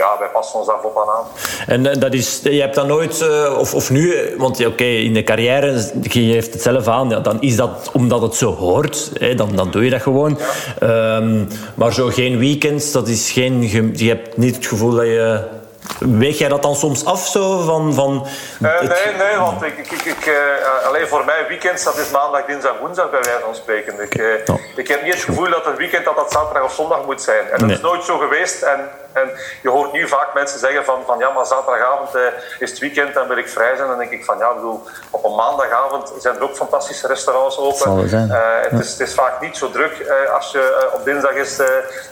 [0.01, 1.27] ja, wij passen ons daar volop aan.
[1.67, 5.15] En dat is, je hebt dat nooit, uh, of, of nu, want oké, okay, in
[5.15, 9.11] de carrière, je geeft het zelf aan, ja, dan is dat omdat het zo hoort,
[9.19, 10.39] hè, dan, dan doe je dat gewoon.
[10.81, 11.17] Ja.
[11.17, 15.59] Um, maar zo geen weekends, dat is geen, je hebt niet het gevoel dat je
[15.99, 17.59] Weeg jij dat dan soms af zo?
[17.65, 18.27] Van, van
[18.63, 18.89] uh, het...
[18.89, 22.79] Nee, nee, want ik, ik, ik, uh, alleen voor mij weekend dat is maandag, dinsdag,
[22.81, 24.01] woensdag bij wijze van spreken.
[24.01, 24.61] Ik, uh, oh.
[24.77, 27.45] ik heb niet het gevoel dat een weekend dat dat zaterdag of zondag moet zijn.
[27.45, 27.77] En dat nee.
[27.77, 28.63] is nooit zo geweest.
[28.63, 29.31] En, en
[29.63, 32.11] je hoort nu vaak mensen zeggen van, van ja, maar zaterdagavond
[32.59, 33.89] is het weekend en wil ik vrij zijn.
[33.89, 38.09] Dan denk ik van ja, bedoel, op een maandagavond zijn er ook fantastische restaurants open.
[38.09, 41.57] Het, is, het is vaak niet zo druk als je op dinsdag eens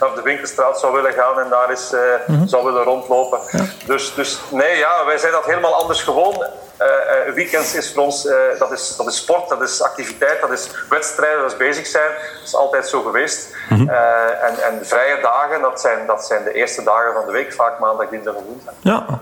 [0.01, 1.93] naar de winkelstraat zou willen gaan en daar eens
[2.27, 2.49] mm -hmm.
[2.49, 3.39] zou willen rondlopen.
[3.51, 3.65] Ja.
[3.87, 6.45] Dus, dus nee, ja, wij zijn dat helemaal anders gewoon.
[6.83, 6.87] Uh,
[7.29, 10.51] uh, weekends is voor ons, uh, dat, is, dat is sport, dat is activiteit, dat
[10.51, 12.11] is wedstrijden, dat is bezig zijn.
[12.39, 13.57] Dat is altijd zo geweest.
[13.69, 13.89] Mm -hmm.
[13.89, 17.79] en, en vrije dagen, dat zijn, dat zijn de eerste dagen van de week, vaak
[17.79, 18.75] maandag, dinsdag en woensdag.
[18.81, 19.21] Ja,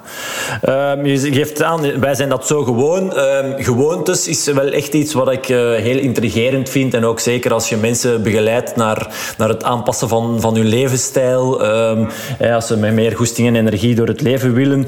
[0.62, 3.16] ehm, je geeft aan, wij zijn dat zo gewoon.
[3.16, 6.94] Ehm, gewoontes is wel echt iets wat ik heel intrigerend vind.
[6.94, 9.06] En ook zeker als je mensen begeleidt naar,
[9.38, 11.64] naar het aanpassen van, van hun levensstijl.
[11.64, 12.08] Um,
[12.52, 14.86] als ze met meer goesting en energie door het leven willen.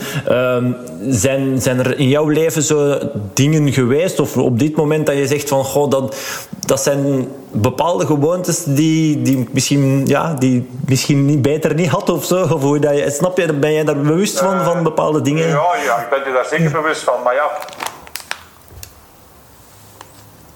[1.09, 2.99] zijn, zijn er in jouw leven zo
[3.35, 4.21] dingen geweest?
[4.21, 6.17] Of op dit moment dat je zegt van, goh, dat,
[6.67, 12.25] dat zijn bepaalde gewoontes die, die, misschien, ja, die misschien niet, beter niet had of
[12.25, 12.43] zo?
[12.43, 15.49] Of hoe dat je, snap je, ben jij daar bewust van, van bepaalde dingen?
[15.49, 17.23] Ja, ja, ik ben er daar zeker bewust van.
[17.25, 17.51] Maar ja,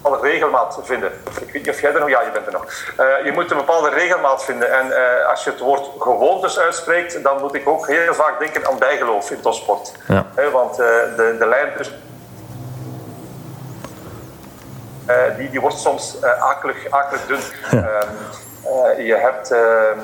[0.02, 1.12] bepaalde regelmaat vinden.
[1.40, 2.08] Ik weet niet of jij er nog...
[2.08, 2.64] Ja, je bent er nog.
[3.00, 4.72] Uh, je moet een bepaalde regelmaat vinden.
[4.72, 8.66] En uh, als je het woord gewoontes uitspreekt, dan moet ik ook heel vaak denken
[8.66, 9.92] aan bijgeloof in topsport.
[10.08, 10.50] Ja.
[10.52, 10.86] want uh,
[11.16, 12.00] de, de lijn tussen...
[15.36, 17.40] die, die wordt soms akelig, akelig dun.
[17.70, 17.88] Ja.
[18.62, 19.98] Ehm, je hebt ehm,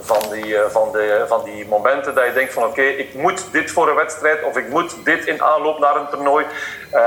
[0.00, 3.70] van die, van, de, van die momenten dat je denkt van oké, ik moet dit
[3.70, 6.46] voor een wedstrijd of ik moet dit in aanloop naar een toernooi.
[6.94, 7.00] Uh,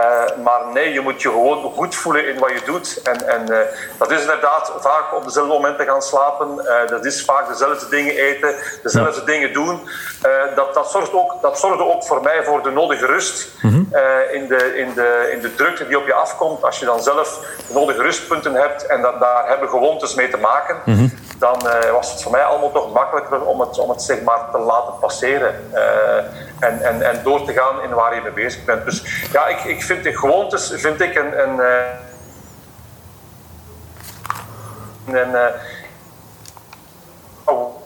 [0.44, 3.02] maar nee, je moet je gewoon goed voelen in wat je doet.
[3.04, 3.58] En, en uh,
[3.98, 6.66] dat is inderdaad vaak op dezelfde momenten gaan slapen.
[6.88, 9.26] dat is vaak dezelfde dingen eten, dezelfde ja.
[9.26, 9.90] dingen doen.
[10.56, 13.88] dat, dat, zorgt ook, dat zorgde ook voor mij voor de nodige rust mm -hmm.
[14.32, 16.64] in, de, in, de, in de drukte die op je afkomt.
[16.64, 20.38] Als je dan zelf de nodige rustpunten hebt en dat, daar hebben gewoontes mee te
[20.38, 20.82] maken.
[20.86, 21.12] Mm -hmm
[21.44, 24.42] dan uh, was het voor mij allemaal toch makkelijker om het, om het zeg maar
[24.52, 25.54] te laten passeren.
[25.74, 25.80] Uh,
[26.64, 28.86] en, en, en door te gaan in waar je mee bezig bent.
[28.86, 31.40] Dus ja, ik, ik vind de gewoontes vind ik een.
[31.40, 31.76] een, uh,
[35.06, 35.52] een
[37.44, 37.82] oh.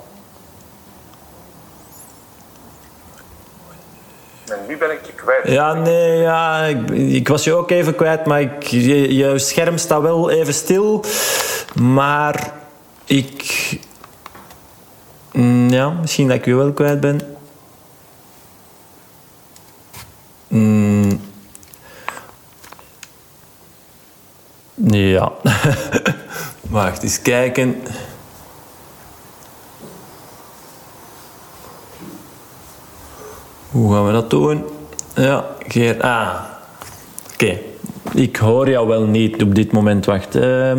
[4.48, 5.48] En nu ben ik je kwijt.
[5.48, 9.78] Ja, nee, ja, ik, ik, was je ook even kwijt, maar ik, je, je scherm
[9.78, 11.04] staat wel even stil.
[11.76, 12.54] Maar
[13.06, 13.80] ik.
[15.32, 17.37] Mm, ja, misschien dat ik je wel kwijt ben.
[20.48, 21.20] Mm.
[24.74, 25.32] Ja.
[26.70, 27.76] Wacht eens kijken.
[33.72, 34.64] Hoe gaan we dat doen?
[35.16, 36.02] Ja, Geert.
[36.02, 36.36] Ah,
[37.34, 37.60] oké.
[38.14, 40.06] Ik hoor jou wel niet op dit moment.
[40.06, 40.36] Wacht.
[40.36, 40.72] Uh,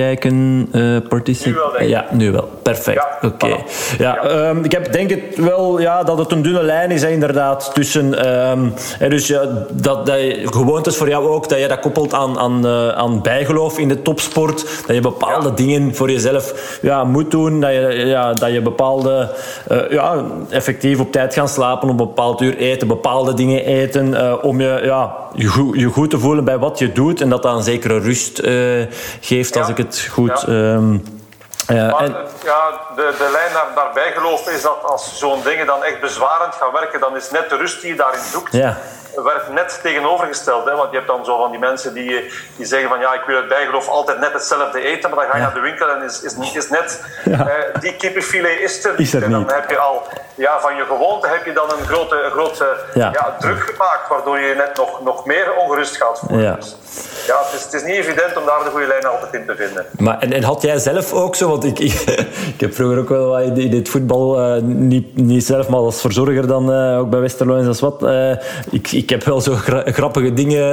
[0.00, 0.68] kijken.
[0.72, 1.88] Uh, participeren.
[1.88, 2.48] Ja, nu wel.
[2.62, 2.96] Perfect.
[2.96, 3.44] Ja, Oké.
[3.44, 3.64] Okay.
[3.98, 7.08] Ja, um, ik heb denk het wel ja, dat het een dunne lijn is, hè,
[7.08, 7.70] inderdaad.
[7.74, 8.74] Tussen, um,
[9.08, 12.66] dus ja, dat, dat je, gewoontes voor jou ook, dat je dat koppelt aan, aan,
[12.66, 14.82] uh, aan bijgeloof in de topsport.
[14.86, 17.60] Dat je bepaalde dingen voor jezelf ja, moet doen.
[17.60, 19.30] Dat je, ja, dat je bepaalde,
[19.72, 24.42] uh, ja, effectief op tijd gaan slapen, op een bepaald uur eten, bepaalde dingen eten,
[24.42, 27.20] om je, ja, je, goed, je goed te voelen bij wat je doet.
[27.20, 28.42] En dat dat een zekere rust
[29.20, 30.48] geeft, als ik het goed...
[30.48, 31.14] Um,
[31.66, 32.16] ja, maar, en...
[32.44, 36.54] ja, de, de lijn naar, naar bijgeloof is dat als zo'n dingen dan echt bezwarend
[36.54, 38.76] gaan werken, dan is net de rust die je daarin zoekt, ja.
[39.24, 40.64] werkt net tegenovergesteld.
[40.64, 40.74] Hè?
[40.74, 43.36] Want je hebt dan zo van die mensen die, die zeggen van ja, ik wil
[43.36, 45.46] het bijgeloof altijd net hetzelfde eten, maar dan ga je ja.
[45.46, 47.48] naar de winkel en is, is, is net ja.
[47.48, 49.54] eh, die kippenfilet is er is er En dan niet.
[49.54, 50.02] heb je al,
[50.34, 53.36] ja, van je gewoonte heb je dan een grote, een grote ja.
[53.38, 56.58] druk gemaakt, waardoor je net nog, nog meer ongerust gaat voelen.
[57.26, 59.54] Ja, het is, het is niet evident om daar de goede lijn altijd in te
[59.56, 59.86] vinden.
[59.98, 61.92] Maar, en, en had jij zelf ook zo, want ik, ik,
[62.54, 66.00] ik heb vroeger ook wel wat in dit voetbal, uh, niet, niet zelf, maar als
[66.00, 68.02] verzorger dan uh, ook bij Westerlo en wat.
[68.02, 68.30] Uh,
[68.70, 70.66] ik, ik heb wel zo gra grappige dingen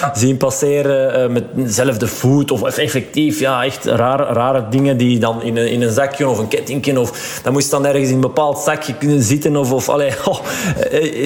[0.00, 0.14] ja.
[0.14, 5.56] zien passeren met dezelfde voet of effectief, ja, echt rare, rare dingen die dan in
[5.56, 8.58] een, in een zakje of een kettingje of dan moest dan ergens in een bepaald
[8.58, 10.38] zakje kunnen zitten of, of allee, oh,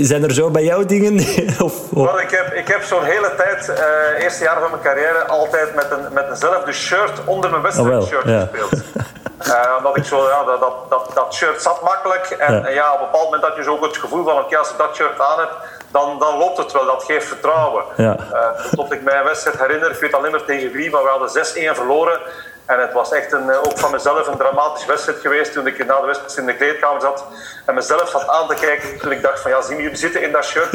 [0.01, 1.15] zijn er zo bij jou dingen?
[1.67, 1.75] of,
[2.23, 3.73] ik heb, ik heb zo'n hele tijd,
[4.17, 8.31] eerst jaar van mijn carrière altijd met, een, met eenzelfde shirt onder mijn wedstrijdshirt oh,
[8.31, 8.41] ja.
[8.41, 8.73] gespeeld.
[9.47, 12.27] uh, omdat ik zo, ja, dat, dat, dat, shirt zat makkelijk.
[12.31, 12.93] En ja.
[12.93, 14.79] op een bepaald moment had je zo ook het gevoel van: oké, okay, als ik
[14.79, 15.51] dat shirt aan heb,
[15.91, 16.85] dan, dan loopt het wel.
[16.85, 17.85] Dat geeft vertrouwen.
[17.97, 18.17] Ja.
[18.33, 21.03] Uh, tot ik mij een wedstrijd herinner, ik weet al niet meer tegen wie, maar
[21.03, 22.21] we hadden 6-1 verloren.
[22.67, 26.01] En het was echt een, ook van mezelf een dramatische wedstrijd geweest toen ik na
[26.01, 27.25] de wedstrijd in de kleedkamer zat
[27.67, 28.99] en mezelf zat aan te kijken.
[28.99, 30.71] Toen ik dacht van ja, zie je, jullie zitten in dat shirt.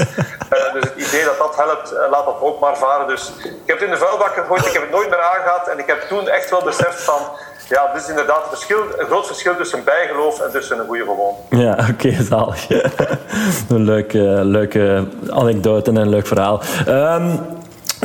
[0.54, 3.08] Uh, dus het idee dat dat helpt, uh, laat dat ook maar varen.
[3.08, 5.68] Dus ik heb het in de vuilbak gegooid, ik heb het nooit meer aangehad.
[5.68, 7.22] En ik heb toen echt wel beseft van
[7.70, 11.04] ja, dit is inderdaad een, verschil, een groot verschil tussen bijgeloof en tussen een goede
[11.04, 11.42] gewoonte.
[11.50, 12.70] Ja, oké, okay, zalig.
[13.70, 16.62] een leuke, leuke anekdote en een leuk verhaal.
[16.88, 17.40] Um,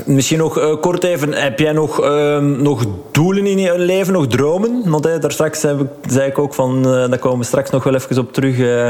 [0.08, 4.26] Misschien nog uh, kort even, heb jij nog, uh, nog doelen in je leven, nog
[4.26, 4.90] dromen?
[4.90, 7.84] Want uh, daar straks heb ik, zei ik ook van, daar komen we straks nog
[7.84, 8.56] wel even op terug.
[8.56, 8.86] Ja,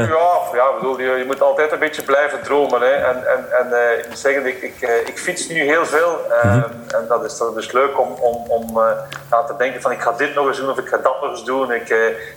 [0.53, 2.81] ja bedoel, je, je, moet altijd een beetje blijven dromen.
[2.81, 2.87] Hè.
[2.87, 6.17] En, en, en ik moet zeggen, ik, ik, ik fiets nu heel veel.
[6.43, 6.63] Mm -hmm.
[6.87, 8.79] En dat is dan dus leuk om, om, om
[9.29, 11.31] aan te denken van ik ga dit nog eens doen of ik ga dat nog
[11.31, 11.71] eens doen.
[11.71, 11.89] Ik,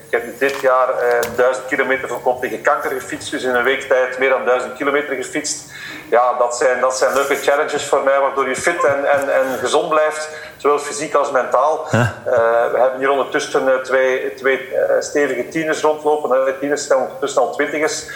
[0.07, 0.89] ik heb dit jaar
[1.37, 3.31] duizend kilometer kop tegen kanker gefietst.
[3.31, 5.73] Dus in een week tijd meer dan duizend kilometer gefietst.
[6.11, 9.59] Ja, dat zijn, dat zijn leuke challenges voor mij, waardoor je fit en, en, en
[9.59, 11.87] gezond blijft, zowel fysiek als mentaal.
[11.91, 12.01] Huh?
[12.01, 12.35] Uh,
[12.73, 16.45] we hebben hier ondertussen uh, twee, twee uh, stevige tieners rondlopen.
[16.45, 18.07] De tieners zijn ondertussen al twintigers.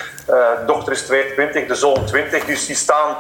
[0.67, 2.45] dochter is 22, de zoon 20.
[2.45, 3.17] Dus die staan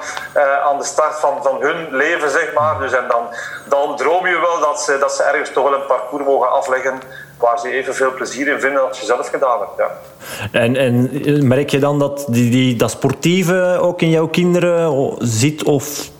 [0.64, 2.78] aan de start van, van hun leven, zeg maar.
[2.78, 3.26] Dus en dan,
[3.68, 7.00] dan droom je wel dat ze, dat ze ergens toch wel een parcours mogen afleggen
[7.38, 9.76] waar ze evenveel plezier in vinden als je zelf gedaan hebt.
[9.76, 9.90] Ja.
[10.60, 15.64] En, en merk je dan dat die, die, dat sportieve ook in jouw kinderen zit?
[15.64, 16.10] Of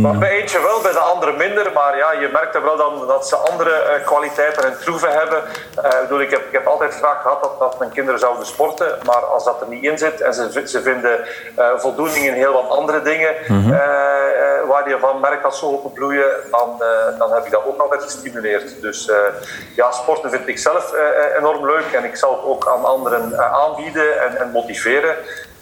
[0.00, 1.72] Maar bij eentje wel, bij de andere minder.
[1.72, 5.42] Maar ja, je merkt wel dan dat ze andere uh, kwaliteiten en troeven hebben.
[5.84, 8.98] Uh, bedoel, ik, heb, ik heb altijd graag gehad dat, dat mijn kinderen zouden sporten.
[9.04, 11.18] Maar als dat er niet in zit en ze, ze vinden
[11.58, 13.34] uh, voldoening in heel wat andere dingen...
[13.46, 13.78] Mm -hmm.
[14.68, 16.82] waar je van merkt dat ze openbloeien, dan,
[17.18, 18.80] dan heb ik dat ook altijd gestimuleerd.
[18.80, 19.10] Dus
[19.76, 20.92] ja, sporten vind ik zelf
[21.38, 21.92] enorm leuk.
[21.92, 25.16] En ik zal het ook aan anderen aanbieden en, en motiveren.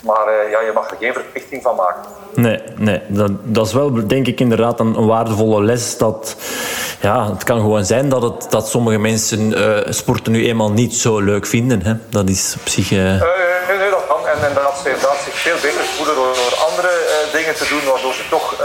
[0.04, 2.02] Maar uh, ja, je mag er geen verplichting van maken.
[2.34, 3.00] Nee, nee.
[3.08, 5.98] Dat, dat is wel denk ik inderdaad een, een, waardevolle les.
[5.98, 6.36] Dat,
[7.00, 10.94] ja, het kan gewoon zijn dat, het, dat sommige mensen uh, sporten nu eenmaal niet
[10.94, 11.82] zo leuk vinden.
[11.82, 11.94] Hè?
[12.08, 12.90] Dat is op zich...
[12.90, 12.98] Uh...
[12.98, 14.26] nee, nee, dat kan.
[14.26, 16.92] En, en dat, ze, dat zich veel beter voelen door, door andere
[17.32, 18.56] dingen te doen, waardoor ze toch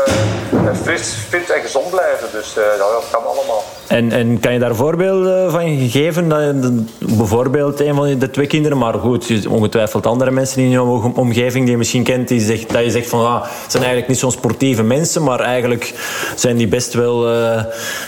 [0.84, 2.28] fris, fit en gezond blijven.
[2.32, 3.63] Dus ja, dat kan allemaal.
[3.88, 6.30] En, en kan je daar voorbeelden van geven?
[6.30, 6.72] Dat,
[7.17, 10.82] bijvoorbeeld een van de twee kinderen, maar goed, ongetwijfeld andere mensen in je
[11.15, 14.08] omgeving die je misschien kent, die zegt, dat je zegt van ah, het zijn eigenlijk
[14.08, 15.93] niet zo'n sportieve mensen, maar eigenlijk
[16.36, 17.63] zijn die best wel uh,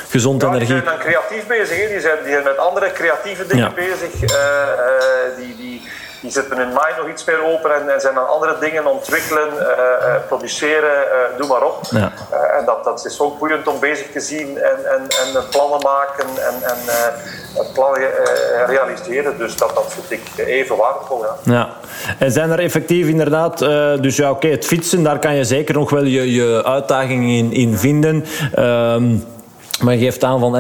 [0.10, 0.74] gezond ja, energie.
[0.74, 1.88] Die zijn dan creatief bezig, hè?
[1.88, 3.74] Die, zijn, die zijn met andere creatieve dingen ja.
[3.74, 4.22] bezig.
[4.22, 5.82] Uh, uh, die, die,
[6.22, 9.48] die zetten hun mind nog iets meer open en, en zijn aan andere dingen ontwikkelen,
[9.60, 11.80] uh, produceren, uh, doe maar op.
[11.90, 12.12] Ja.
[12.60, 16.28] en dat, dat is ook boeiend om bezig te zien en, en, en plannen maken
[16.28, 16.78] en, en
[17.74, 18.02] plannen
[18.66, 19.38] realiseren.
[19.38, 21.24] Dus dat, dat vind ik even waardevol.
[21.24, 21.36] Ja.
[21.44, 21.70] ja.
[22.20, 23.60] En zijn er effectief inderdaad,
[24.02, 27.30] dus ja, oké, okay, het fietsen, daar kan je zeker nog wel je, je uitdagingen
[27.30, 28.26] in, in vinden.
[28.60, 29.26] Um,
[29.82, 30.60] maar je geeft aan van,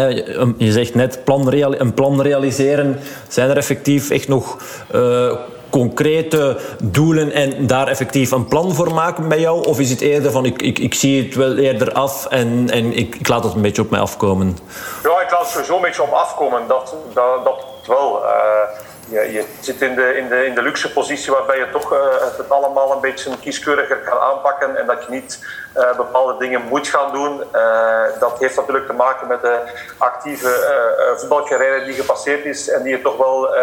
[0.57, 2.99] je zegt net een plan realiseren.
[3.27, 4.57] Zijn er effectief echt nog
[4.95, 5.35] uh,
[5.69, 9.65] concrete doelen en daar effectief een plan voor maken bij jou?
[9.65, 12.97] Of is het eerder van, ik, ik, ik zie het wel eerder af en, en
[12.97, 14.57] ik, ik laat het een beetje op mij afkomen?
[15.03, 16.61] Ja, ik laat het sowieso een beetje op afkomen.
[16.67, 18.21] Dat, dat, wel.
[18.23, 18.29] Uh,
[19.11, 21.99] je, je, zit in de, in, de, in de luxe positie waarbij je toch uh,
[22.37, 25.45] het allemaal een beetje kieskeuriger kan aanpakken en dat je niet
[25.77, 27.43] uh, bepaalde dingen moet gaan doen.
[27.55, 29.59] Uh, dat heeft natuurlijk te maken met de
[29.97, 30.49] actieve
[31.17, 33.55] voetbalcarrière die gepasseerd is en die je toch wel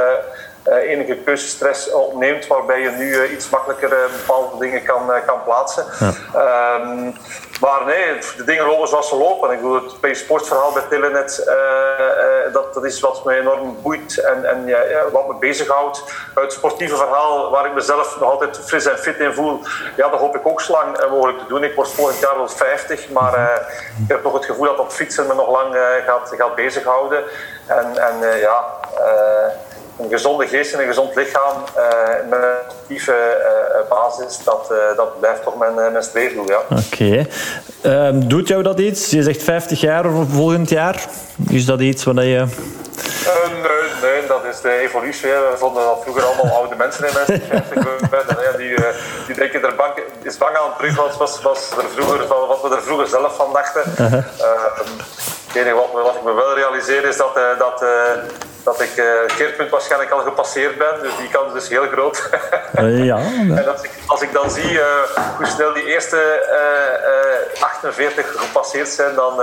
[0.80, 5.84] enige keuzestress opneemt, waarbij je nu uh, iets makkelijker uh, bepaalde dingen kan, kan plaatsen.
[5.98, 6.74] Ja.
[6.74, 7.14] Um,
[7.60, 9.50] maar nee, de dingen lopen zoals ze lopen.
[9.50, 11.50] Ik bedoel, het bij sportverhaal bij Telenet,
[12.52, 16.02] dat, dat is wat me enorm boeit en, en ja, wat me bezighoudt.
[16.34, 19.60] Het sportieve verhaal, waar ik mezelf nog altijd fris en fit in voel,
[19.96, 21.64] ja, dat hoop ik ook zo lang mogelijk te doen.
[21.64, 23.60] Ik word volgend jaar wel 50, maar
[24.02, 27.24] ik heb toch het gevoel dat dat fietsen me nog lang gaat, gaat bezighouden.
[27.66, 28.64] En, en ja
[29.98, 31.82] een gezonde geest en een gezond lichaam uh,
[32.30, 36.48] met een actieve uh, basis, dat, uh, dat blijft toch mijn, mijn streefdoel.
[36.48, 36.58] Ja.
[36.70, 37.26] Oké.
[37.82, 38.08] Okay.
[38.08, 39.10] Um, doet jou dat iets?
[39.10, 41.06] Je zegt 50 jaar volgend jaar.
[41.48, 42.22] Is dat iets wat je.
[42.22, 42.46] nee,
[44.02, 45.28] nee, dat is de evolutie.
[45.28, 48.56] We vonden dat vroeger allemaal oude mensen in mensen.
[48.56, 48.74] die,
[49.26, 52.76] die denken er bang, is bang aan terug was, was, was er vroeger, wat we
[52.76, 53.82] er vroeger zelf van dachten.
[53.96, 54.12] -huh.
[54.12, 57.84] het enige wat, wat, ik me wel realiseer is dat, dat
[58.68, 60.94] dat ik het keerpunt waarschijnlijk al gepasseerd ben.
[61.02, 62.30] Dus die kans is dus heel groot.
[62.78, 63.16] Uh, ja,
[63.60, 64.84] en als ik, als ik dan zie uh,
[65.36, 66.20] hoe snel die eerste
[67.60, 69.42] 48 gepasseerd zijn, dan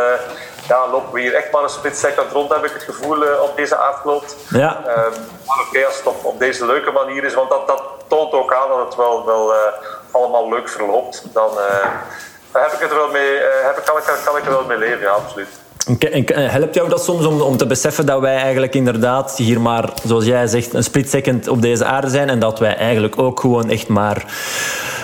[0.67, 3.55] ja, lopen we hier echt maar een split second rond, heb ik het gevoel, op
[3.55, 4.35] deze aardkloot.
[4.49, 4.83] Ja.
[4.87, 7.83] Ehm, maar oké, okay, als het op, op, deze leuke manier is, want dat, dat
[8.07, 9.53] toont ook aan dat het wel, wel
[10.11, 11.49] allemaal leuk verloopt, dan
[12.51, 14.99] heb ik het er wel mee, heb, kan, ik, kan ik er wel mee leven,
[14.99, 15.63] ja, absoluut.
[16.33, 20.25] Helpt jou dat soms om, om te beseffen dat wij eigenlijk inderdaad hier maar, zoals
[20.25, 23.69] jij zegt, een split second op deze aarde zijn en dat wij eigenlijk ook gewoon
[23.69, 24.25] echt maar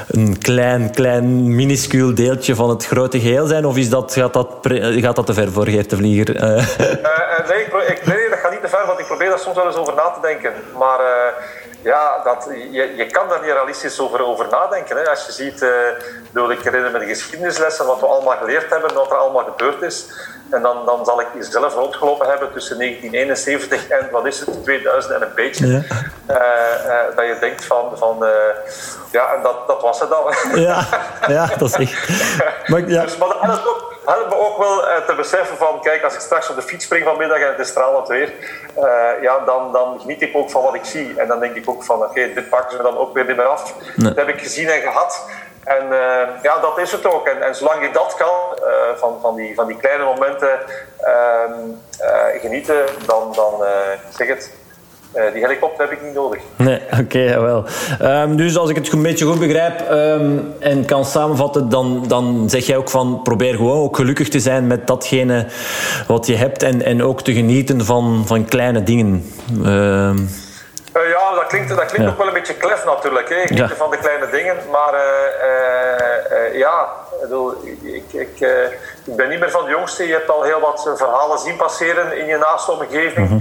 [0.08, 3.66] een klein, klein, minuscuul deeltje van het grote geheel zijn?
[3.66, 4.48] Of is dat, gaat, dat,
[4.96, 6.36] gaat dat te ver voor Geert de Vlieger?
[6.36, 6.66] Uh.
[7.42, 9.66] Uh, nee, ik, nee, dat gaat niet te ver, want ik probeer daar soms wel
[9.66, 10.54] eens over na te denken.
[10.78, 11.00] Maar
[11.82, 14.98] ja, dat, je, je kan daar niet realistisch over, over nadenken.
[14.98, 15.10] Hè.
[15.10, 19.12] Als je ziet, uh, ik herinner me de geschiedenislessen, wat we allemaal geleerd hebben, wat
[19.12, 20.06] er allemaal gebeurd is.
[20.52, 24.64] En dan, dan zal ik hier zelf rondgelopen hebben tussen 1971 en wat is het,
[24.64, 25.68] 2000 en een beetje.
[25.68, 25.82] Ja.
[26.30, 26.38] Uh,
[26.86, 28.30] uh, dat je denkt van, van uh,
[29.12, 30.34] ja, en dat, dat was het dan.
[30.62, 30.88] Ja,
[31.28, 32.10] ja dat is echt.
[32.68, 33.02] Maar, ja.
[33.02, 36.50] dus, maar dat helpt ook, me ook wel te beseffen van, kijk, als ik straks
[36.50, 38.34] op de fiets spring vanmiddag en het is stralend weer,
[39.22, 41.14] ja, dan, dan geniet ik ook van wat ik zie.
[41.18, 43.36] En dan denk ik ook van, oké, okay, dit pakken ze dan ook weer niet
[43.36, 43.74] meer af.
[43.96, 44.14] Nee.
[44.14, 45.26] Dat heb ik gezien en gehad.
[45.64, 47.28] En uh, ja, dat is het ook.
[47.28, 50.60] En, en zolang je dat kan, uh, van, van, die, van die kleine momenten
[51.02, 53.54] uh, genieten, dan, dan
[54.10, 54.52] zeg het.
[55.34, 56.42] die helikopter heb ik niet nodig.
[56.56, 57.66] Nee, oké, jawel.
[58.02, 62.50] Um, dus als ik het een beetje goed begrijp um, en kan samenvatten, dan, dan
[62.50, 65.46] zeg jij ook van probeer gewoon ook gelukkig te zijn met datgene
[66.08, 69.32] wat je hebt en, en ook te genieten van, van kleine dingen.
[69.66, 70.12] Uh,
[71.52, 73.30] dat klinkt, ook wel een beetje klef natuurlijk.
[73.30, 73.36] Hè.
[73.36, 73.68] Ik ja.
[73.68, 74.58] van de kleine dingen.
[74.72, 76.88] Maar uh, ja,
[77.82, 78.40] ik, ik,
[79.06, 80.08] ik, ben niet meer van de jongste.
[80.08, 83.30] Je hebt al heel wat verhalen zien passeren in je naaste omgeving.
[83.30, 83.40] Mhm.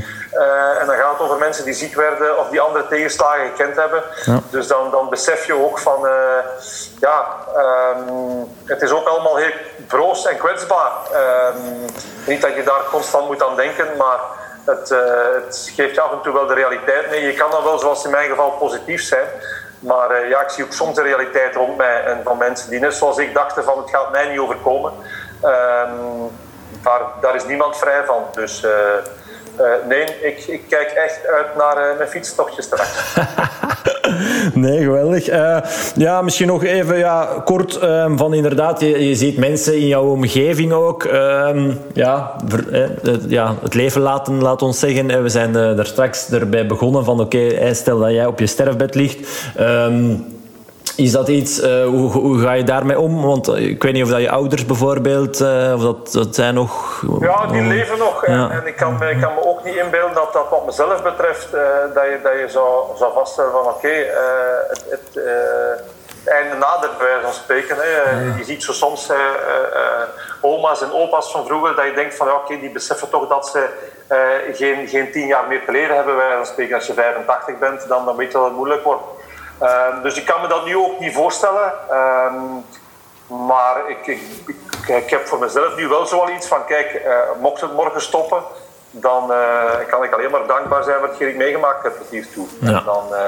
[0.81, 4.03] en dan gaat het over mensen die ziek werden of die andere tegenslagen gekend hebben.
[4.51, 6.09] Dus dan, dan besef je ook van...
[7.01, 7.25] ja,
[7.57, 9.53] um, het is ook allemaal heel
[9.87, 10.93] broos en kwetsbaar.
[11.15, 11.85] Um,
[12.27, 14.19] niet dat je daar constant moet aan denken, maar
[14.71, 14.99] het, uh,
[15.45, 17.27] het, geeft af en toe wel de realiteit mee.
[17.27, 19.27] Je kan dan wel, zoals in mijn geval, positief zijn.
[19.79, 22.81] Maar uh, ja, ik zie ook soms de realiteit rond mij en van mensen die
[22.81, 24.93] net zoals ik dachten van het gaat mij niet overkomen.
[25.45, 26.31] Um,
[26.83, 28.25] daar, daar is niemand vrij van.
[28.33, 28.67] Dus
[29.61, 33.17] uh, nee, ik, ik, kijk echt uit naar uh, mijn fietstochtje straks.
[34.55, 35.31] nee, geweldig.
[35.31, 35.59] Uh,
[35.97, 40.73] ja, misschien nog even ja, kort ehm, van inderdaad, je, ziet mensen in jouw omgeving
[40.73, 41.05] ook.
[41.05, 42.37] Ehm, ja,
[43.29, 45.23] ja, het leven laten, laat ons zeggen.
[45.23, 49.19] We zijn er straks erbij begonnen van oké, stel dat jij op je sterfbed ligt.
[49.61, 50.40] Um,
[50.97, 53.23] is dat iets, uh, hoe, hoe, ga je daarmee om?
[53.23, 56.55] Want eh, ik weet niet of dat je ouders bijvoorbeeld, uh, of dat, dat zijn
[56.55, 57.03] nog...
[57.21, 58.25] Ja, die leven nog.
[58.25, 61.55] En, en, ik, kan, ik kan me ook niet inbeelden dat dat wat mezelf betreft,
[61.55, 61.61] uh,
[61.95, 64.11] dat, je, dat je zou, zou vaststellen van oké, okay,
[64.69, 67.77] het, het einde nadert bij wijze van spreken.
[67.77, 68.11] Hè.
[68.37, 69.11] Je ziet zo soms
[70.41, 73.29] oma's en opa's van vroeger, dat je denkt van ja, oké, okay, die beseffen toch
[73.29, 73.69] dat ze
[74.53, 76.75] geen, geen tien jaar meer te leren hebben, bij wijze van spreken.
[76.75, 79.03] Als je 85 bent, dan, dan weet je dat het moeilijk wordt.
[79.61, 81.73] Ehm, dus ik kan me dat nu ook niet voorstellen.
[81.91, 82.35] Ehm,
[83.47, 84.21] maar ik, ik,
[84.87, 88.43] ik, heb voor mezelf nu wel zoiets van: kijk, uh, mocht het morgen stoppen,
[88.91, 92.47] dan uh, kan ik alleen maar dankbaar zijn hetgeen ik meegemaakt heb tot hiertoe.
[92.61, 92.81] Ja.
[92.81, 93.19] Dan, uh,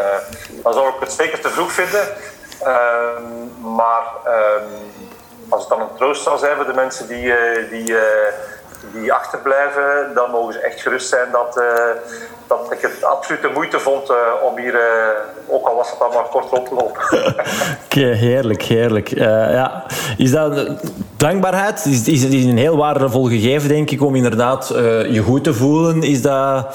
[0.63, 2.09] dan zou ik het zeker te vroeg vinden.
[2.63, 4.03] Ehm, maar
[5.49, 7.35] als het dan een troost zou zijn voor de mensen die,
[7.71, 7.97] die
[8.93, 11.65] die achterblijven, dan mogen ze echt gerust zijn dat, uh,
[12.47, 14.81] dat ik het absoluut de moeite vond uh, om hier, uh,
[15.49, 17.03] ook al was het dan maar kort rond te lopen.
[18.19, 19.09] Heerlijk, heerlijk.
[19.09, 19.85] ja.
[20.17, 20.71] Is dat
[21.23, 21.87] dankbaarheid?
[21.87, 24.69] Is, is, een heel waardevol gegeven, denk ik, om inderdaad
[25.11, 26.03] je goed te voelen.
[26.03, 26.67] Is dat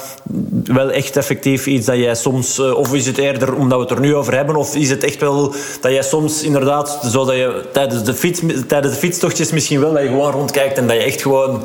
[0.64, 4.00] wel echt effectief iets dat jij soms, of is het eerder omdat we het er
[4.00, 8.04] nu over hebben, of is het echt wel dat jij soms inderdaad, zodat je tijdens
[8.04, 11.22] de, fiets, tijdens de fietstochtjes misschien wel, dat je gewoon rondkijkt en dat je echt
[11.22, 11.62] gewoon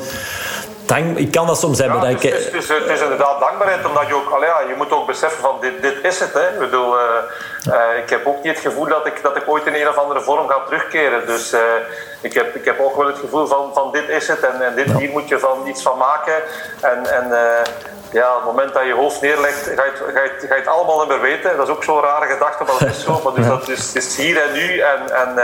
[0.86, 2.00] Dank, ik kan dat soms hebben.
[2.00, 4.74] Ja, het, is, het, is, het, is, inderdaad dankbaarheid, omdat je ook, allee, ja, je
[4.76, 6.32] moet ook beseffen van dit, dit is het.
[6.32, 6.48] Hè.
[6.48, 7.04] Ik, bedoel, uh,
[7.68, 9.96] uh, ik heb ook niet het gevoel dat ik, dat ik ooit in een of
[9.96, 11.26] andere vorm ga terugkeren.
[11.26, 11.60] Dus uh,
[12.20, 14.74] ik, heb, ik heb ook wel het gevoel van, van dit is het en, en
[14.74, 16.42] dit, hier moet je van iets van maken.
[16.80, 17.28] En, en
[18.10, 20.54] ja, op het moment dat je hoofd neerlegt, ga je, het, ga, je het, ga
[20.54, 21.56] je het allemaal niet meer weten.
[21.56, 23.20] Dat is ook zo'n rare gedachte, maar dat is zo.
[23.24, 24.78] Maar dus dat is, het is hier en nu.
[24.78, 25.34] En, en,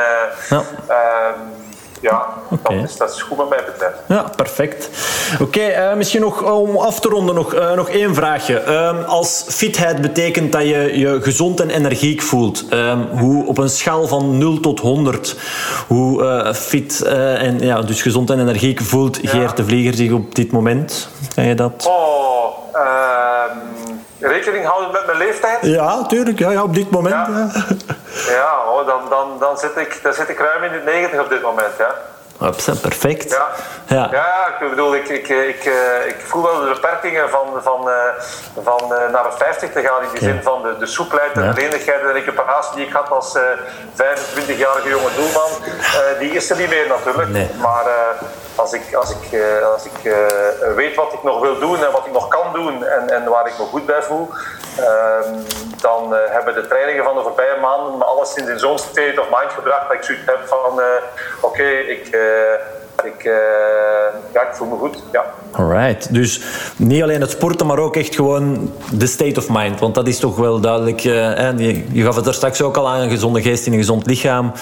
[0.49, 0.63] ja.
[0.89, 1.39] Ehm,
[2.01, 2.77] ja, okay.
[2.81, 3.95] dat, is, dat is goed wat mij betreft.
[4.09, 4.91] Ja, perfect.
[5.33, 8.63] Oké, okay, uh, misschien nog om af te ronden nog, uh, nog één vraagje.
[8.69, 13.71] Uh, als fitheid betekent dat je je gezond en energiek voelt, ehm, hoe op een
[13.71, 15.37] schaal van 0 tot 100,
[15.87, 19.29] hoe eh, fit en ja, dus gezond en energiek voelt ja.
[19.29, 21.09] Geert de Vlieger zich op dit moment?
[21.35, 21.87] Kan je dat?
[21.89, 23.59] Oh, ehm,
[24.21, 25.59] rekening houden met mijn leeftijd?
[25.63, 26.39] Ja, tuurlijk.
[26.39, 27.15] Ja, ja op dit moment.
[27.15, 27.51] Ja,
[28.29, 31.29] ja oh, dan, dan, dan, zit ik, dan zit ik ruim in de 90 op
[31.29, 31.77] dit moment.
[31.79, 31.95] Ja.
[32.41, 33.31] Perfect.
[33.31, 33.47] Ja,
[33.87, 34.09] ja.
[34.11, 37.95] ja ik bedoel, ik, ik, ik, eh, ik voel wel de beperkingen van, van, eh,
[38.63, 40.03] van uh, naar de 50 te gaan.
[40.03, 42.93] In die zin van de, de soepelheid en de lenigheid en de recuperatie die ik
[42.93, 43.39] had als
[43.97, 45.51] 25-jarige jonge doelman.
[46.19, 47.29] die is er niet meer natuurlijk.
[47.29, 47.51] Nee.
[47.59, 47.85] Maar
[48.55, 49.41] als ik, als ik,
[49.73, 50.15] als ik
[50.77, 53.47] weet wat ik nog wil doen en wat ik nog kan doen en, en waar
[53.47, 54.31] ik me goed bij voel,
[54.77, 55.35] ehm,
[55.81, 59.53] dan hebben de trainingen van de voorbije maanden me alleszins in zo'n state of mind
[59.53, 60.81] gebracht dat ik zoiets heb van
[61.41, 62.09] oké, ik
[63.05, 63.33] ik, uh,
[64.33, 65.03] ja, ik voel me goed.
[65.13, 65.25] Ja.
[65.51, 66.15] Alright.
[66.15, 66.43] Dus
[66.77, 69.81] niet alleen het sporten, maar ook echt gewoon de state of mind.
[69.81, 71.05] Want dat is toch wel duidelijk.
[71.05, 73.79] Uh, je, je, gaf het er straks ook al aan: een gezonde geest in een
[73.79, 74.53] gezond lichaam.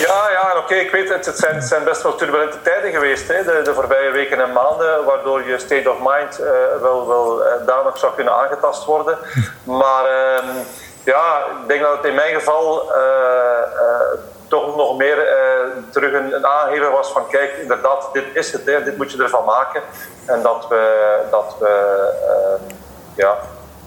[0.00, 0.74] Ja, ja oké.
[0.74, 1.26] ik weet het.
[1.26, 5.04] Het zijn, zijn, best wel turbulente tijden geweest hè, de, de voorbije weken en maanden.
[5.04, 6.46] Waardoor je state of mind uh,
[6.82, 7.06] wel,
[7.66, 9.18] wel nog zou kunnen aangetast worden.
[9.64, 10.46] Maar ehm,
[11.04, 12.92] ja, ik denk dat het in mijn geval
[14.48, 18.64] toch nog meer uh, terug een, een aangever was van kijk, inderdaad, dit is het,
[18.64, 19.82] dit moet je ervan maken.
[20.24, 21.68] En dat we, dat we
[22.28, 22.74] uh,
[23.14, 23.36] ja,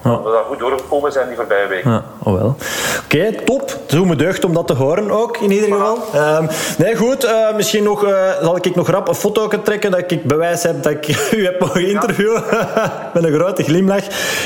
[0.03, 0.21] ja.
[0.23, 1.91] we daar goed doorgekomen zijn die voorbije weken.
[1.91, 2.55] Ja, oh wel.
[3.03, 3.77] Oké, okay, top.
[3.87, 5.97] Zo me deugd om dat te horen ook, in ieder geval.
[6.15, 6.47] Um,
[6.77, 7.25] nee, goed.
[7.25, 10.83] Uh, misschien nog, uh, zal ik nog rap een foto trekken dat ik bewijs heb
[10.83, 12.43] dat ik u heb mogen interviewen.
[13.13, 14.03] Met een grote glimlach.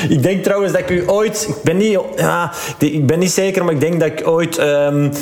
[0.08, 1.46] Ik denk trouwens dat ik u ooit...
[1.48, 4.58] Ik ben niet, ja, ik ben niet zeker, maar ik denk dat ik ooit...
[4.58, 5.12] Um,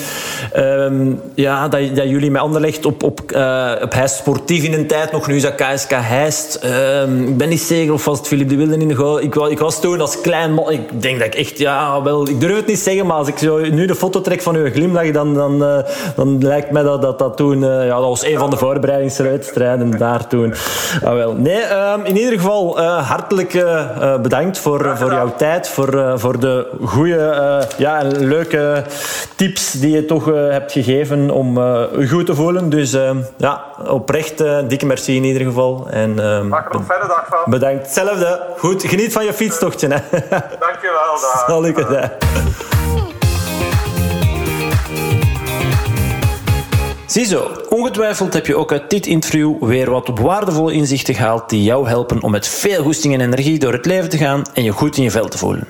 [0.57, 4.87] um, ja, dat, dat jullie mij Anderlecht op, op, uh, op Heist Sportief in een
[4.87, 5.27] tijd nog.
[5.27, 6.55] Nu is dat KSK Heist.
[7.27, 9.21] ik ben niet zeker of was het Philippe de Wilden in de goal.
[9.21, 10.59] Ik, ik was toen als klein...
[10.69, 11.59] Ik denk dat ik echt...
[11.59, 12.29] Ja, wel...
[12.29, 14.71] Ik durf het niet zeggen, maar als ik zo nu de foto trek van uw
[14.71, 15.79] glimlach, dan, dan, uh,
[16.17, 17.63] dan lijkt mij dat dat, dat toen...
[17.63, 20.55] Uh, ja, dat was een van de voorbereidingswedstrijden daar toen.
[21.05, 21.33] Ah, wel.
[21.33, 23.65] Nee, um, in ieder geval uh, hartelijk
[24.23, 28.85] bedankt voor, voor jouw tijd, voor, voor de goede ja, en leuke
[29.37, 31.55] tips die je toch hebt gegeven om
[31.99, 32.69] je goed te voelen.
[32.69, 32.97] Dus
[33.37, 35.87] ja, oprecht dikke merci in ieder geval.
[35.91, 36.15] En,
[36.49, 37.51] Maak er nog fijne dag van.
[37.51, 37.83] Bedankt.
[37.83, 38.41] Hetzelfde.
[38.59, 39.89] Goed, geniet van je fietstochtje.
[39.89, 40.12] Hè.
[40.13, 41.21] Dankjewel.
[41.21, 41.45] Dag.
[41.47, 42.11] Zal ik het,
[47.07, 51.89] Ziezo, ongetwijfeld heb je ook uit dit interview weer wat waardevolle inzichten gehaald die jou
[51.89, 54.97] helpen om met veel goesting en energie door het leven te gaan en je goed
[54.97, 55.69] in je vel te voelen.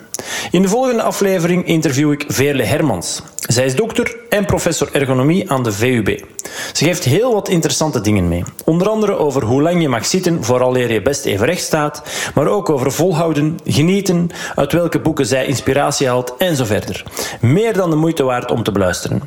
[0.50, 3.22] In de volgende aflevering interview ik Veerle Hermans.
[3.48, 6.24] Zij is dokter en professor ergonomie aan de VUB.
[6.72, 8.44] Ze geeft heel wat interessante dingen mee.
[8.64, 12.02] Onder andere over hoe lang je mag zitten vooraleer je best even recht staat,
[12.34, 17.04] maar ook over volhouden, genieten, uit welke boeken zij inspiratie haalt en zo verder.
[17.40, 19.22] Meer dan de moeite waard om te beluisteren.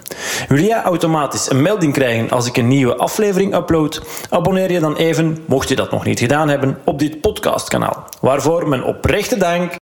[0.48, 4.02] Wil jij automatisch een melding krijgen als ik een nieuwe aflevering upload?
[4.30, 8.06] Abonneer je dan even, mocht je dat nog niet gedaan hebben, op dit podcastkanaal.
[8.22, 9.74] Waarvoor mijn oprechte dank